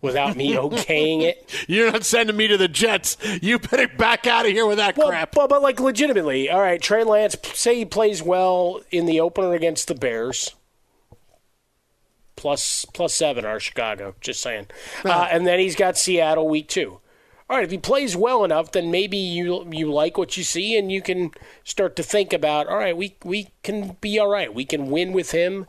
without 0.00 0.36
me 0.36 0.54
okaying 0.54 1.22
it. 1.22 1.64
You're 1.68 1.92
not 1.92 2.04
sending 2.04 2.36
me 2.36 2.48
to 2.48 2.56
the 2.56 2.68
Jets. 2.68 3.16
You 3.42 3.58
better 3.58 3.88
back 3.88 4.26
out 4.26 4.46
of 4.46 4.52
here 4.52 4.66
with 4.66 4.78
that 4.78 4.96
well, 4.96 5.08
crap. 5.08 5.32
But, 5.32 5.48
but 5.48 5.62
like 5.62 5.80
legitimately, 5.80 6.50
all 6.50 6.60
right, 6.60 6.80
Trey 6.80 7.04
Lance, 7.04 7.36
say 7.54 7.76
he 7.76 7.84
plays 7.84 8.22
well 8.22 8.80
in 8.90 9.06
the 9.06 9.20
opener 9.20 9.54
against 9.54 9.88
the 9.88 9.94
Bears. 9.94 10.54
Plus 12.36 12.84
plus 12.84 13.14
seven 13.14 13.44
are 13.44 13.58
Chicago. 13.58 14.14
Just 14.20 14.40
saying, 14.40 14.68
uh, 15.04 15.26
and 15.28 15.44
then 15.44 15.58
he's 15.58 15.74
got 15.74 15.98
Seattle 15.98 16.48
week 16.48 16.68
two. 16.68 17.00
All 17.50 17.56
right, 17.56 17.64
if 17.64 17.72
he 17.72 17.78
plays 17.78 18.14
well 18.14 18.44
enough, 18.44 18.70
then 18.70 18.92
maybe 18.92 19.16
you 19.16 19.68
you 19.72 19.90
like 19.90 20.16
what 20.16 20.36
you 20.36 20.44
see, 20.44 20.78
and 20.78 20.92
you 20.92 21.02
can 21.02 21.32
start 21.64 21.96
to 21.96 22.04
think 22.04 22.32
about. 22.32 22.68
All 22.68 22.76
right, 22.76 22.96
we 22.96 23.16
we 23.24 23.48
can 23.64 23.96
be 24.00 24.20
all 24.20 24.28
right. 24.28 24.54
We 24.54 24.64
can 24.64 24.88
win 24.88 25.10
with 25.12 25.32
him 25.32 25.66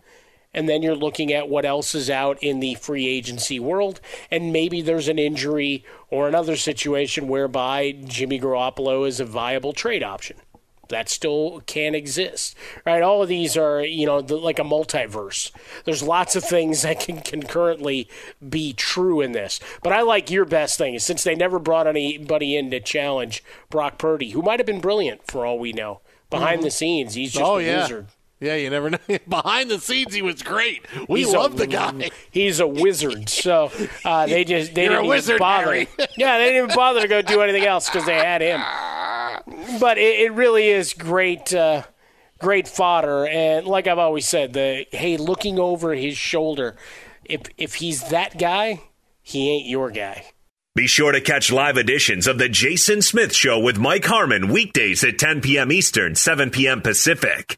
and 0.53 0.67
then 0.67 0.81
you're 0.81 0.95
looking 0.95 1.31
at 1.31 1.49
what 1.49 1.65
else 1.65 1.93
is 1.93 2.09
out 2.09 2.41
in 2.41 2.59
the 2.59 2.75
free 2.75 3.07
agency 3.07 3.59
world, 3.59 4.01
and 4.31 4.51
maybe 4.51 4.81
there's 4.81 5.07
an 5.07 5.19
injury 5.19 5.83
or 6.09 6.27
another 6.27 6.55
situation 6.55 7.27
whereby 7.27 7.91
Jimmy 8.05 8.39
Garoppolo 8.39 9.07
is 9.07 9.19
a 9.19 9.25
viable 9.25 9.73
trade 9.73 10.03
option. 10.03 10.37
That 10.89 11.07
still 11.07 11.61
can 11.67 11.93
exist, 11.93 12.55
right? 12.83 13.03
All 13.03 13.21
of 13.21 13.29
these 13.29 13.55
are, 13.55 13.85
you 13.85 14.07
know, 14.07 14.21
the, 14.23 14.37
like 14.37 14.57
a 14.57 14.63
multiverse. 14.63 15.51
There's 15.85 16.01
lots 16.01 16.35
of 16.35 16.43
things 16.43 16.81
that 16.83 16.99
can 16.99 17.21
concurrently 17.21 18.09
be 18.49 18.73
true 18.73 19.21
in 19.21 19.33
this. 19.33 19.59
But 19.83 19.93
I 19.93 20.01
like 20.01 20.31
your 20.31 20.45
best 20.45 20.79
thing 20.79 20.95
is 20.95 21.03
since 21.05 21.23
they 21.23 21.35
never 21.35 21.59
brought 21.59 21.85
anybody 21.85 22.57
in 22.57 22.71
to 22.71 22.79
challenge 22.79 23.43
Brock 23.69 23.99
Purdy, 23.99 24.31
who 24.31 24.41
might 24.41 24.59
have 24.59 24.65
been 24.65 24.81
brilliant 24.81 25.27
for 25.27 25.45
all 25.45 25.59
we 25.59 25.73
know. 25.73 26.01
Behind 26.31 26.61
Mhm. 26.61 26.63
the 26.63 26.71
scenes, 26.71 27.13
he's 27.13 27.33
just 27.33 27.45
oh 27.45 27.57
a 27.59 27.63
yeah, 27.63 27.81
wizard. 27.83 28.07
Yeah. 28.39 28.55
You 28.55 28.69
never 28.69 28.89
know. 28.91 28.97
Behind 29.27 29.69
the 29.71 29.79
scenes, 29.79 30.13
he 30.13 30.21
was 30.21 30.41
great. 30.41 30.85
We 31.07 31.19
He's 31.23 31.33
love 31.33 31.53
a- 31.55 31.57
the 31.57 31.67
guy. 31.67 32.09
He's 32.31 32.59
a 32.59 32.67
wizard. 32.67 33.29
So 33.29 33.71
uh, 34.05 34.25
they 34.27 34.43
just 34.43 34.73
they 34.75 34.85
You're 34.85 34.93
a 34.93 34.95
didn't 34.97 35.09
wizard, 35.09 35.35
even 35.35 35.39
bother. 35.39 35.75
Yeah, 36.17 36.37
they 36.37 36.45
didn't 36.51 36.63
even 36.65 36.75
bother 36.75 37.01
to 37.01 37.07
go 37.07 37.21
do 37.21 37.41
anything 37.41 37.65
else 37.65 37.89
because 37.89 38.05
they 38.05 38.15
had 38.15 38.41
him. 38.41 38.61
But 39.79 39.97
it, 39.97 40.19
it 40.21 40.33
really 40.33 40.67
is 40.69 40.93
great, 40.93 41.53
uh, 41.53 41.83
great 42.39 42.67
fodder. 42.67 43.25
And 43.27 43.65
like 43.65 43.87
I've 43.87 43.97
always 43.99 44.27
said, 44.27 44.53
the 44.53 44.85
hey, 44.91 45.17
looking 45.17 45.59
over 45.59 45.93
his 45.93 46.17
shoulder, 46.17 46.75
if 47.25 47.41
if 47.57 47.75
he's 47.75 48.09
that 48.09 48.37
guy, 48.37 48.81
he 49.21 49.49
ain't 49.51 49.67
your 49.67 49.91
guy. 49.91 50.25
Be 50.75 50.87
sure 50.87 51.11
to 51.11 51.19
catch 51.19 51.51
live 51.51 51.77
editions 51.77 52.27
of 52.27 52.37
The 52.37 52.47
Jason 52.47 53.01
Smith 53.01 53.33
Show 53.35 53.59
with 53.59 53.77
Mike 53.77 54.05
Harmon 54.05 54.49
weekdays 54.49 55.03
at 55.03 55.17
10 55.19 55.41
p.m. 55.41 55.71
Eastern, 55.71 56.15
7 56.15 56.51
p.m. 56.51 56.81
Pacific. 56.81 57.57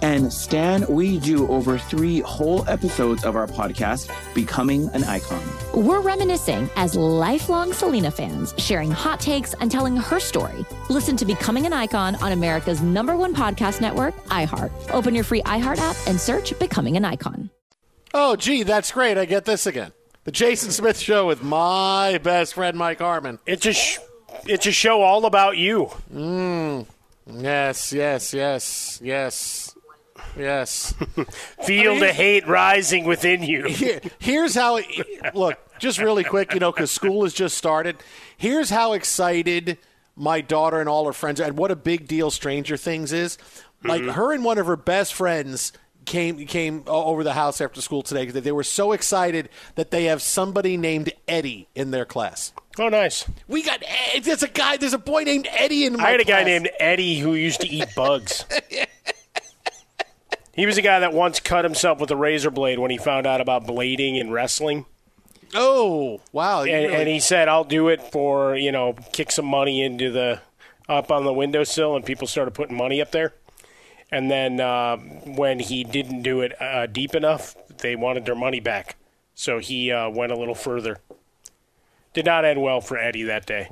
And 0.00 0.32
Stan, 0.32 0.86
we 0.88 1.18
do 1.18 1.48
over 1.48 1.76
three 1.76 2.20
whole 2.20 2.68
episodes 2.68 3.24
of 3.24 3.34
our 3.34 3.48
podcast, 3.48 4.08
Becoming 4.32 4.88
an 4.90 5.02
Icon. 5.02 5.42
We're 5.74 6.00
reminiscing 6.00 6.70
as 6.76 6.94
lifelong 6.94 7.72
Selena 7.72 8.10
fans, 8.12 8.54
sharing 8.58 8.92
hot 8.92 9.18
takes 9.18 9.54
and 9.54 9.70
telling 9.72 9.96
her 9.96 10.20
story. 10.20 10.64
Listen 10.88 11.16
to 11.16 11.24
Becoming 11.24 11.66
an 11.66 11.72
Icon 11.72 12.14
on 12.16 12.30
America's 12.30 12.80
number 12.80 13.16
one 13.16 13.34
podcast 13.34 13.80
network, 13.80 14.14
iHeart. 14.26 14.70
Open 14.92 15.16
your 15.16 15.24
free 15.24 15.42
iHeart 15.42 15.78
app 15.78 15.96
and 16.06 16.20
search 16.20 16.56
Becoming 16.60 16.96
an 16.96 17.04
Icon. 17.04 17.50
Oh, 18.14 18.36
gee, 18.36 18.62
that's 18.62 18.92
great. 18.92 19.18
I 19.18 19.24
get 19.24 19.46
this 19.46 19.66
again. 19.66 19.90
The 20.24 20.32
Jason 20.32 20.70
Smith 20.70 20.98
Show 20.98 21.26
with 21.26 21.42
my 21.42 22.18
best 22.22 22.54
friend, 22.54 22.78
Mike 22.78 23.00
Harmon. 23.00 23.40
It's 23.46 23.66
a, 23.66 23.72
sh- 23.72 23.98
it's 24.46 24.66
a 24.66 24.72
show 24.72 25.02
all 25.02 25.26
about 25.26 25.56
you. 25.56 25.90
Mm. 26.14 26.86
Yes, 27.30 27.92
yes, 27.92 28.32
yes, 28.32 29.00
yes. 29.02 29.67
Yes. 30.38 30.92
Feel 31.64 31.90
I 31.90 31.94
mean, 31.94 32.00
the 32.00 32.12
hate 32.12 32.46
rising 32.46 33.04
within 33.04 33.42
you. 33.42 33.64
Here, 33.68 34.00
here's 34.18 34.54
how 34.54 34.76
it, 34.76 34.86
look, 35.34 35.58
just 35.78 35.98
really 35.98 36.24
quick, 36.24 36.54
you 36.54 36.60
know, 36.60 36.72
because 36.72 36.90
school 36.90 37.24
has 37.24 37.34
just 37.34 37.56
started. 37.58 37.96
Here's 38.36 38.70
how 38.70 38.92
excited 38.92 39.78
my 40.16 40.40
daughter 40.40 40.80
and 40.80 40.88
all 40.88 41.06
her 41.06 41.12
friends 41.12 41.40
are, 41.40 41.44
and 41.44 41.56
what 41.56 41.70
a 41.70 41.76
big 41.76 42.06
deal 42.08 42.30
Stranger 42.30 42.76
Things 42.76 43.12
is. 43.12 43.38
Like 43.84 44.02
Mm-hmm. 44.02 44.10
her 44.10 44.32
and 44.32 44.44
one 44.44 44.58
of 44.58 44.66
her 44.66 44.76
best 44.76 45.14
friends 45.14 45.72
came 46.04 46.46
came 46.46 46.82
over 46.86 47.22
the 47.22 47.34
house 47.34 47.60
after 47.60 47.80
school 47.80 48.02
today 48.02 48.24
because 48.26 48.42
they 48.42 48.50
were 48.50 48.64
so 48.64 48.92
excited 48.92 49.48
that 49.76 49.90
they 49.90 50.04
have 50.04 50.22
somebody 50.22 50.76
named 50.76 51.12
Eddie 51.28 51.68
in 51.74 51.90
their 51.92 52.04
class. 52.04 52.52
Oh, 52.78 52.88
nice. 52.88 53.24
We 53.46 53.62
got 53.62 53.84
there's 54.22 54.42
a 54.42 54.48
guy, 54.48 54.78
there's 54.78 54.94
a 54.94 54.98
boy 54.98 55.22
named 55.24 55.46
Eddie 55.50 55.84
in 55.84 55.92
my 55.96 56.06
I 56.06 56.10
had 56.12 56.20
a 56.20 56.24
guy 56.24 56.42
named 56.44 56.70
Eddie 56.80 57.18
who 57.18 57.34
used 57.34 57.60
to 57.60 57.68
eat 57.68 57.88
bugs. 57.94 58.44
he 60.58 60.66
was 60.66 60.76
a 60.76 60.82
guy 60.82 60.98
that 60.98 61.12
once 61.12 61.38
cut 61.38 61.64
himself 61.64 62.00
with 62.00 62.10
a 62.10 62.16
razor 62.16 62.50
blade 62.50 62.80
when 62.80 62.90
he 62.90 62.98
found 62.98 63.28
out 63.28 63.40
about 63.40 63.64
blading 63.64 64.20
and 64.20 64.32
wrestling. 64.32 64.86
Oh, 65.54 66.20
wow. 66.32 66.62
And, 66.62 66.70
really- 66.70 66.94
and 66.94 67.08
he 67.08 67.20
said, 67.20 67.46
I'll 67.48 67.62
do 67.62 67.86
it 67.86 68.02
for, 68.02 68.56
you 68.56 68.72
know, 68.72 68.94
kick 69.12 69.30
some 69.30 69.46
money 69.46 69.82
into 69.82 70.10
the, 70.10 70.40
up 70.88 71.12
on 71.12 71.24
the 71.24 71.32
windowsill, 71.32 71.94
and 71.94 72.04
people 72.04 72.26
started 72.26 72.54
putting 72.54 72.76
money 72.76 73.00
up 73.00 73.12
there. 73.12 73.34
And 74.10 74.28
then 74.30 74.58
uh, 74.60 74.96
when 74.96 75.60
he 75.60 75.84
didn't 75.84 76.22
do 76.22 76.40
it 76.40 76.60
uh, 76.60 76.86
deep 76.86 77.14
enough, 77.14 77.54
they 77.78 77.94
wanted 77.94 78.24
their 78.24 78.34
money 78.34 78.58
back. 78.58 78.96
So 79.36 79.60
he 79.60 79.92
uh, 79.92 80.10
went 80.10 80.32
a 80.32 80.36
little 80.36 80.56
further. 80.56 80.98
Did 82.14 82.24
not 82.24 82.44
end 82.44 82.60
well 82.60 82.80
for 82.80 82.98
Eddie 82.98 83.22
that 83.22 83.46
day. 83.46 83.70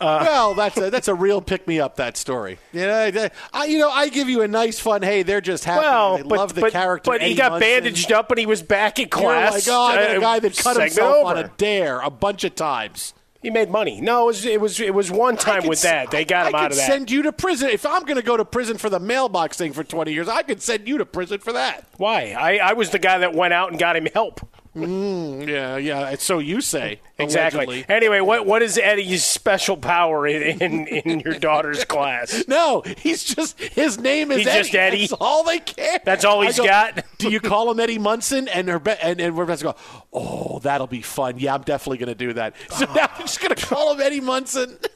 Uh, 0.00 0.20
well, 0.22 0.54
that's 0.54 0.76
a, 0.76 0.90
that's 0.90 1.08
a 1.08 1.14
real 1.14 1.40
pick 1.40 1.66
me 1.66 1.80
up. 1.80 1.96
That 1.96 2.16
story. 2.16 2.58
Yeah, 2.72 3.28
I, 3.52 3.64
you 3.66 3.78
know, 3.78 3.90
I 3.90 4.08
give 4.08 4.28
you 4.28 4.42
a 4.42 4.48
nice, 4.48 4.78
fun. 4.78 5.02
Hey, 5.02 5.22
they're 5.22 5.40
just 5.40 5.64
happy. 5.64 5.80
Well, 5.80 6.16
they 6.18 6.22
but, 6.22 6.38
love 6.38 6.54
the 6.54 6.60
but, 6.60 6.72
character. 6.72 7.10
But 7.10 7.22
he 7.22 7.34
got 7.34 7.52
Munson. 7.52 7.68
bandaged 7.68 8.12
up 8.12 8.30
and 8.30 8.38
he 8.38 8.46
was 8.46 8.62
back 8.62 8.98
in 8.98 9.08
class. 9.08 9.66
You're 9.66 9.76
like, 9.76 9.96
oh, 9.96 10.00
I 10.00 10.06
got 10.06 10.16
a 10.16 10.20
guy 10.20 10.38
that 10.40 10.56
cut 10.56 10.80
himself 10.80 11.26
on 11.26 11.38
a 11.38 11.50
dare 11.56 12.00
a 12.00 12.10
bunch 12.10 12.44
of 12.44 12.54
times. 12.54 13.14
He 13.40 13.50
made 13.50 13.70
money. 13.70 14.00
No, 14.00 14.24
it 14.24 14.26
was 14.26 14.44
it 14.44 14.60
was 14.60 14.80
it 14.80 14.92
was 14.92 15.12
one 15.12 15.36
time 15.36 15.60
could 15.62 15.68
with 15.68 15.82
that. 15.82 16.10
They 16.10 16.24
got 16.24 16.46
I 16.46 16.48
him 16.48 16.54
out 16.56 16.62
could 16.62 16.70
of 16.72 16.76
that. 16.78 16.86
send 16.88 17.10
you 17.10 17.22
to 17.22 17.32
prison 17.32 17.70
if 17.70 17.86
I'm 17.86 18.02
going 18.02 18.16
to 18.16 18.22
go 18.22 18.36
to 18.36 18.44
prison 18.44 18.78
for 18.78 18.90
the 18.90 18.98
mailbox 18.98 19.56
thing 19.56 19.72
for 19.72 19.84
20 19.84 20.12
years. 20.12 20.28
I 20.28 20.42
could 20.42 20.60
send 20.60 20.88
you 20.88 20.98
to 20.98 21.06
prison 21.06 21.38
for 21.38 21.52
that. 21.52 21.86
Why? 21.98 22.32
I, 22.32 22.56
I 22.56 22.72
was 22.72 22.90
the 22.90 22.98
guy 22.98 23.18
that 23.18 23.34
went 23.34 23.54
out 23.54 23.70
and 23.70 23.78
got 23.78 23.96
him 23.96 24.08
help. 24.12 24.40
Mm, 24.86 25.48
yeah, 25.48 25.76
yeah. 25.76 26.14
So 26.18 26.38
you 26.38 26.60
say 26.60 27.00
Exactly. 27.18 27.64
allegedly. 27.64 27.94
Anyway, 27.94 28.20
what 28.20 28.46
what 28.46 28.62
is 28.62 28.78
Eddie's 28.78 29.24
special 29.24 29.76
power 29.76 30.26
in 30.26 30.60
in, 30.62 30.86
in 30.86 31.20
your 31.20 31.34
daughter's 31.38 31.84
class? 31.84 32.44
No, 32.48 32.82
he's 32.98 33.24
just 33.24 33.60
his 33.60 33.98
name 33.98 34.30
is 34.30 34.38
He's 34.38 34.46
Eddie. 34.46 34.62
just 34.62 34.74
Eddie? 34.74 35.06
That's 35.06 35.12
all 35.20 35.44
they 35.44 35.58
care. 35.58 36.00
That's 36.04 36.24
all 36.24 36.40
he's 36.42 36.56
go, 36.56 36.64
got? 36.64 37.04
Do 37.18 37.30
you 37.30 37.40
call 37.40 37.70
him 37.70 37.78
Eddie 37.80 37.98
Munson? 37.98 38.48
And 38.48 38.68
her 38.68 38.80
and 39.02 39.20
and 39.20 39.36
Rebecca 39.36 39.62
go, 39.64 39.76
oh, 40.12 40.58
that'll 40.60 40.86
be 40.86 41.02
fun. 41.02 41.38
Yeah, 41.38 41.54
I'm 41.54 41.62
definitely 41.62 41.98
going 41.98 42.08
to 42.08 42.14
do 42.14 42.32
that. 42.34 42.54
So 42.70 42.86
now 42.94 43.08
I'm 43.14 43.20
just 43.20 43.40
going 43.40 43.54
to 43.54 43.66
call 43.66 43.92
him 43.94 44.00
Eddie 44.00 44.20
Munson. 44.20 44.78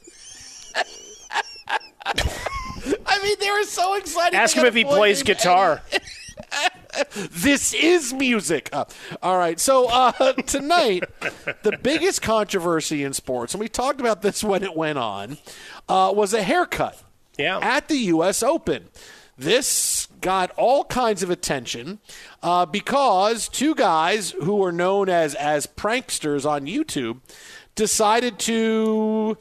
I 2.04 3.22
mean, 3.22 3.36
they 3.40 3.50
were 3.50 3.64
so 3.64 3.94
excited. 3.94 4.34
Ask 4.36 4.56
him 4.56 4.64
if 4.66 4.74
he 4.74 4.84
plays 4.84 5.22
guitar. 5.22 5.82
this 7.30 7.74
is 7.74 8.12
music. 8.12 8.68
Uh, 8.72 8.84
all 9.22 9.38
right. 9.38 9.59
So 9.59 9.88
uh, 9.90 10.32
tonight, 10.47 11.05
the 11.62 11.78
biggest 11.82 12.22
controversy 12.22 13.05
in 13.05 13.12
sports, 13.12 13.55
and 13.55 13.61
we 13.61 13.68
talked 13.68 14.01
about 14.01 14.22
this 14.22 14.43
when 14.45 14.62
it 14.62 14.76
went 14.76 14.99
on, 14.99 15.38
uh, 15.88 16.12
was 16.14 16.34
a 16.34 16.43
haircut 16.43 17.03
yeah. 17.38 17.59
at 17.59 17.88
the 17.88 17.97
U.S. 17.97 18.43
Open. 18.43 18.88
This 19.38 20.09
got 20.20 20.51
all 20.53 20.84
kinds 20.84 21.22
of 21.22 21.30
attention 21.30 21.99
uh, 22.43 22.66
because 22.66 23.49
two 23.49 23.74
guys 23.74 24.30
who 24.30 24.57
were 24.57 24.72
known 24.72 25.09
as 25.09 25.34
as 25.34 25.66
pranksters 25.66 26.49
on 26.49 26.66
YouTube 26.66 27.20
decided 27.74 28.38
to 28.40 29.38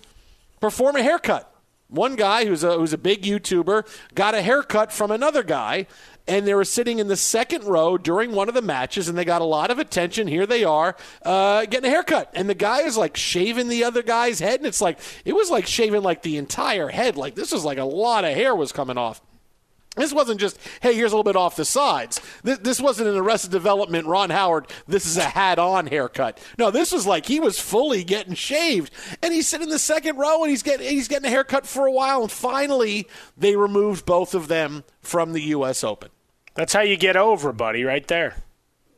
perform 0.60 0.96
a 0.96 1.04
haircut. 1.04 1.51
One 1.92 2.16
guy 2.16 2.46
who's 2.46 2.64
a 2.64 2.78
who's 2.78 2.94
a 2.94 2.98
big 2.98 3.24
YouTuber 3.24 3.86
got 4.16 4.34
a 4.34 4.42
haircut 4.42 4.94
from 4.94 5.12
another 5.12 5.44
guy, 5.44 5.88
and 6.26 6.48
they 6.48 6.54
were 6.54 6.64
sitting 6.64 7.00
in 7.00 7.10
the 7.10 7.18
second 7.18 7.66
row 7.66 7.98
during 7.98 8.32
one 8.32 8.48
of 8.48 8.56
the 8.56 8.62
matches, 8.62 9.10
and 9.10 9.18
they 9.18 9.26
got 9.26 9.42
a 9.42 9.46
lot 9.46 9.70
of 9.70 9.78
attention. 9.78 10.26
Here 10.28 10.46
they 10.46 10.64
are 10.64 10.96
uh, 11.24 11.66
getting 11.66 11.90
a 11.90 11.94
haircut, 11.94 12.32
and 12.34 12.50
the 12.50 12.56
guy 12.56 12.84
is 12.84 12.96
like 12.96 13.18
shaving 13.18 13.68
the 13.68 13.84
other 13.84 14.04
guy's 14.04 14.40
head, 14.40 14.62
and 14.62 14.68
it's 14.68 14.80
like 14.80 15.00
it 15.26 15.34
was 15.34 15.50
like 15.50 15.68
shaving 15.68 16.02
like 16.02 16.22
the 16.22 16.38
entire 16.38 16.88
head. 16.88 17.18
Like 17.18 17.36
this 17.36 17.52
was 17.52 17.66
like 17.66 17.78
a 17.78 17.84
lot 17.84 18.24
of 18.24 18.34
hair 18.34 18.56
was 18.56 18.72
coming 18.72 18.98
off. 18.98 19.22
This 19.98 20.14
wasn't 20.14 20.40
just, 20.40 20.58
hey, 20.82 20.94
here's 20.94 21.12
a 21.12 21.16
little 21.18 21.30
bit 21.30 21.36
off 21.36 21.58
the 21.58 21.66
sides. 21.66 22.22
This, 22.44 22.60
this 22.60 22.80
wasn't 22.80 23.10
an 23.10 23.18
Arrested 23.18 23.52
Development, 23.52 24.08
Ron 24.08 24.30
Howard, 24.30 24.68
this 24.88 25.06
is 25.06 25.18
a 25.18 25.24
hat 25.24 25.60
on 25.60 25.88
haircut. 25.88 26.40
No, 26.58 26.72
this 26.72 26.94
was 26.94 27.06
like 27.06 27.26
he 27.26 27.42
was 27.42 27.60
fully 27.60 28.06
getting 28.06 28.34
shaved. 28.34 28.94
And 29.22 29.34
he's 29.34 29.50
sitting 29.50 29.68
in 29.68 29.70
the 29.70 29.80
second 29.80 30.18
row 30.18 30.44
and 30.44 30.50
he's 30.50 30.64
getting, 30.64 30.90
he's 30.90 31.10
getting 31.10 31.26
a 31.26 31.30
haircut 31.30 31.68
for 31.68 31.88
a 31.88 31.92
while. 31.92 32.22
And 32.22 32.32
finally, 32.32 33.06
they 33.38 33.58
removed 33.58 34.06
both 34.06 34.34
of 34.34 34.48
them 34.48 34.86
from 35.02 35.34
the 35.34 35.42
U.S. 35.42 35.84
Open. 35.84 36.10
That's 36.54 36.72
how 36.72 36.82
you 36.82 36.96
get 36.96 37.18
over, 37.18 37.52
buddy, 37.52 37.84
right 37.84 38.08
there. 38.08 38.38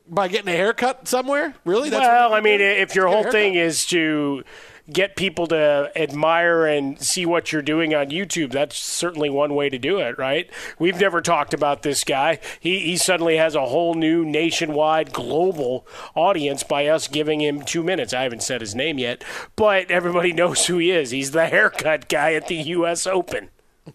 By 0.07 0.27
getting 0.27 0.53
a 0.53 0.57
haircut 0.57 1.07
somewhere? 1.07 1.55
Really? 1.65 1.89
That's 1.89 2.05
well, 2.05 2.33
I 2.33 2.41
mean, 2.41 2.61
if 2.61 2.93
your 2.93 3.07
whole 3.07 3.23
thing 3.23 3.55
is 3.55 3.85
to 3.87 4.43
get 4.91 5.15
people 5.15 5.47
to 5.47 5.91
admire 5.95 6.65
and 6.65 6.99
see 6.99 7.25
what 7.25 7.51
you're 7.51 7.61
doing 7.61 7.93
on 7.95 8.09
YouTube, 8.09 8.51
that's 8.51 8.77
certainly 8.77 9.29
one 9.29 9.55
way 9.55 9.69
to 9.69 9.77
do 9.77 9.99
it, 9.99 10.17
right? 10.17 10.49
We've 10.77 10.99
never 10.99 11.21
talked 11.21 11.53
about 11.53 11.83
this 11.83 12.03
guy. 12.03 12.39
He, 12.59 12.79
he 12.79 12.97
suddenly 12.97 13.37
has 13.37 13.55
a 13.55 13.65
whole 13.67 13.93
new 13.93 14.25
nationwide, 14.25 15.13
global 15.13 15.87
audience 16.15 16.63
by 16.63 16.87
us 16.87 17.07
giving 17.07 17.41
him 17.41 17.61
two 17.61 17.83
minutes. 17.83 18.13
I 18.13 18.23
haven't 18.23 18.43
said 18.43 18.61
his 18.61 18.75
name 18.75 18.97
yet, 18.97 19.23
but 19.55 19.89
everybody 19.89 20.33
knows 20.33 20.65
who 20.65 20.77
he 20.77 20.91
is. 20.91 21.11
He's 21.11 21.31
the 21.31 21.47
haircut 21.47 22.09
guy 22.09 22.33
at 22.33 22.47
the 22.47 22.55
U.S. 22.55 23.07
Open. 23.07 23.49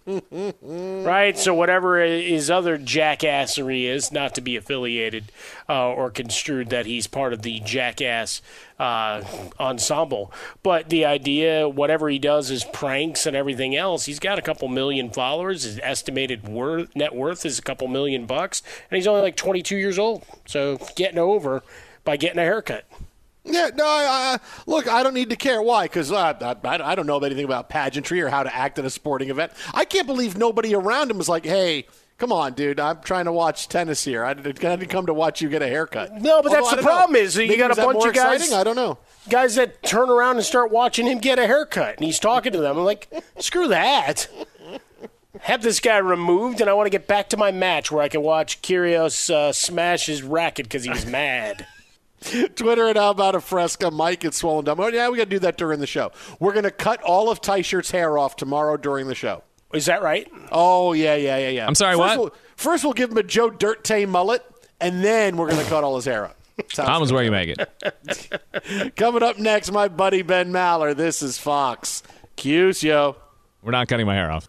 right? 0.62 1.38
So 1.38 1.54
whatever 1.54 2.00
his 2.04 2.50
other 2.50 2.78
jackassery 2.78 3.84
is, 3.84 4.12
not 4.12 4.34
to 4.34 4.40
be 4.40 4.56
affiliated 4.56 5.32
uh, 5.68 5.90
or 5.90 6.10
construed 6.10 6.70
that 6.70 6.86
he's 6.86 7.06
part 7.06 7.32
of 7.32 7.42
the 7.42 7.60
jackass 7.60 8.42
uh, 8.78 9.22
ensemble, 9.58 10.32
but 10.62 10.90
the 10.90 11.04
idea, 11.04 11.68
whatever 11.68 12.08
he 12.08 12.18
does, 12.18 12.50
is 12.50 12.64
pranks 12.64 13.26
and 13.26 13.34
everything 13.34 13.74
else. 13.74 14.04
He's 14.04 14.20
got 14.20 14.38
a 14.38 14.42
couple 14.42 14.68
million 14.68 15.10
followers. 15.10 15.62
His 15.62 15.80
estimated 15.82 16.46
worth, 16.46 16.94
net 16.94 17.14
worth 17.14 17.46
is 17.46 17.58
a 17.58 17.62
couple 17.62 17.88
million 17.88 18.26
bucks, 18.26 18.62
and 18.90 18.96
he's 18.96 19.06
only 19.06 19.22
like 19.22 19.36
22 19.36 19.76
years 19.76 19.98
old. 19.98 20.24
So 20.46 20.78
getting 20.96 21.18
over 21.18 21.62
by 22.04 22.16
getting 22.16 22.38
a 22.38 22.42
haircut. 22.42 22.84
Yeah, 23.48 23.70
no, 23.74 23.84
I, 23.86 24.36
I, 24.36 24.38
look, 24.66 24.88
I 24.88 25.02
don't 25.02 25.14
need 25.14 25.30
to 25.30 25.36
care. 25.36 25.62
Why? 25.62 25.84
Because 25.86 26.12
uh, 26.12 26.56
I, 26.64 26.90
I 26.90 26.94
don't 26.94 27.06
know 27.06 27.18
anything 27.18 27.44
about 27.44 27.68
pageantry 27.68 28.20
or 28.20 28.28
how 28.28 28.42
to 28.42 28.54
act 28.54 28.78
at 28.78 28.84
a 28.84 28.90
sporting 28.90 29.30
event. 29.30 29.52
I 29.72 29.84
can't 29.84 30.06
believe 30.06 30.36
nobody 30.36 30.74
around 30.74 31.10
him 31.10 31.18
was 31.18 31.28
like, 31.28 31.44
hey, 31.44 31.86
come 32.18 32.32
on, 32.32 32.52
dude, 32.54 32.78
I'm 32.80 33.00
trying 33.00 33.24
to 33.26 33.32
watch 33.32 33.68
tennis 33.68 34.04
here. 34.04 34.24
I 34.24 34.34
didn't 34.34 34.88
come 34.88 35.06
to 35.06 35.14
watch 35.14 35.40
you 35.40 35.48
get 35.48 35.62
a 35.62 35.68
haircut. 35.68 36.12
No, 36.14 36.42
but 36.42 36.48
Although, 36.48 36.50
that's 36.50 36.70
the 36.70 36.76
don't 36.76 36.84
know. 36.84 36.90
problem 36.90 37.16
is 37.16 37.36
you 37.36 37.46
Maybe 37.46 37.56
got 37.58 37.70
a 37.70 37.76
bunch 37.76 38.04
of 38.04 38.12
guys. 38.12 38.40
exciting? 38.42 38.54
I 38.58 38.64
don't 38.64 38.76
know. 38.76 38.98
Guys 39.28 39.54
that 39.54 39.82
turn 39.82 40.10
around 40.10 40.36
and 40.36 40.44
start 40.44 40.70
watching 40.70 41.06
him 41.06 41.18
get 41.18 41.38
a 41.38 41.46
haircut, 41.46 41.96
and 41.96 42.04
he's 42.04 42.18
talking 42.18 42.52
to 42.52 42.58
them. 42.58 42.76
I'm 42.78 42.84
like, 42.84 43.08
screw 43.38 43.68
that. 43.68 44.28
Have 45.42 45.62
this 45.62 45.78
guy 45.78 45.98
removed, 45.98 46.60
and 46.60 46.68
I 46.68 46.72
want 46.72 46.86
to 46.86 46.90
get 46.90 47.06
back 47.06 47.28
to 47.28 47.36
my 47.36 47.52
match 47.52 47.92
where 47.92 48.02
I 48.02 48.08
can 48.08 48.22
watch 48.22 48.60
Kyrgios 48.62 49.30
uh, 49.30 49.52
smash 49.52 50.06
his 50.06 50.22
racket 50.22 50.66
because 50.66 50.82
he's 50.84 51.06
mad. 51.06 51.66
Twitter 52.56 52.88
at 52.88 52.96
How 52.96 53.10
About 53.10 53.34
a 53.34 53.40
Fresca. 53.40 53.90
Mike 53.90 54.24
at 54.24 54.34
Swollen 54.34 54.64
Dumb. 54.64 54.80
Oh, 54.80 54.88
yeah, 54.88 55.08
we 55.08 55.16
got 55.18 55.24
to 55.24 55.30
do 55.30 55.38
that 55.40 55.56
during 55.56 55.80
the 55.80 55.86
show. 55.86 56.10
We're 56.40 56.52
going 56.52 56.64
to 56.64 56.70
cut 56.70 57.02
all 57.02 57.30
of 57.30 57.40
Ty 57.40 57.62
Shirt's 57.62 57.90
hair 57.90 58.18
off 58.18 58.36
tomorrow 58.36 58.76
during 58.76 59.06
the 59.06 59.14
show. 59.14 59.42
Is 59.72 59.86
that 59.86 60.02
right? 60.02 60.30
Oh, 60.50 60.92
yeah, 60.94 61.14
yeah, 61.14 61.36
yeah, 61.38 61.48
yeah. 61.50 61.66
I'm 61.66 61.74
sorry, 61.74 61.96
first 61.96 62.00
what? 62.00 62.18
We'll, 62.18 62.34
first, 62.56 62.84
we'll 62.84 62.92
give 62.94 63.10
him 63.10 63.18
a 63.18 63.22
Joe 63.22 63.50
Dirt 63.50 63.84
Tay 63.84 64.06
mullet, 64.06 64.42
and 64.80 65.04
then 65.04 65.36
we're 65.36 65.50
going 65.50 65.62
to 65.62 65.70
cut 65.70 65.84
all 65.84 65.96
his 65.96 66.06
hair 66.06 66.24
up. 66.24 66.36
Sounds 66.72 66.88
Tom's 66.88 67.08
good. 67.10 67.14
where 67.14 67.24
you 67.24 67.30
make 67.30 67.56
it. 67.56 68.96
Coming 68.96 69.22
up 69.22 69.38
next, 69.38 69.70
my 69.70 69.88
buddy 69.88 70.22
Ben 70.22 70.52
Maller. 70.52 70.96
This 70.96 71.22
is 71.22 71.38
Fox. 71.38 72.02
Cuse, 72.36 72.82
yo. 72.82 73.16
We're 73.62 73.72
not 73.72 73.88
cutting 73.88 74.06
my 74.06 74.14
hair 74.14 74.30
off. 74.30 74.48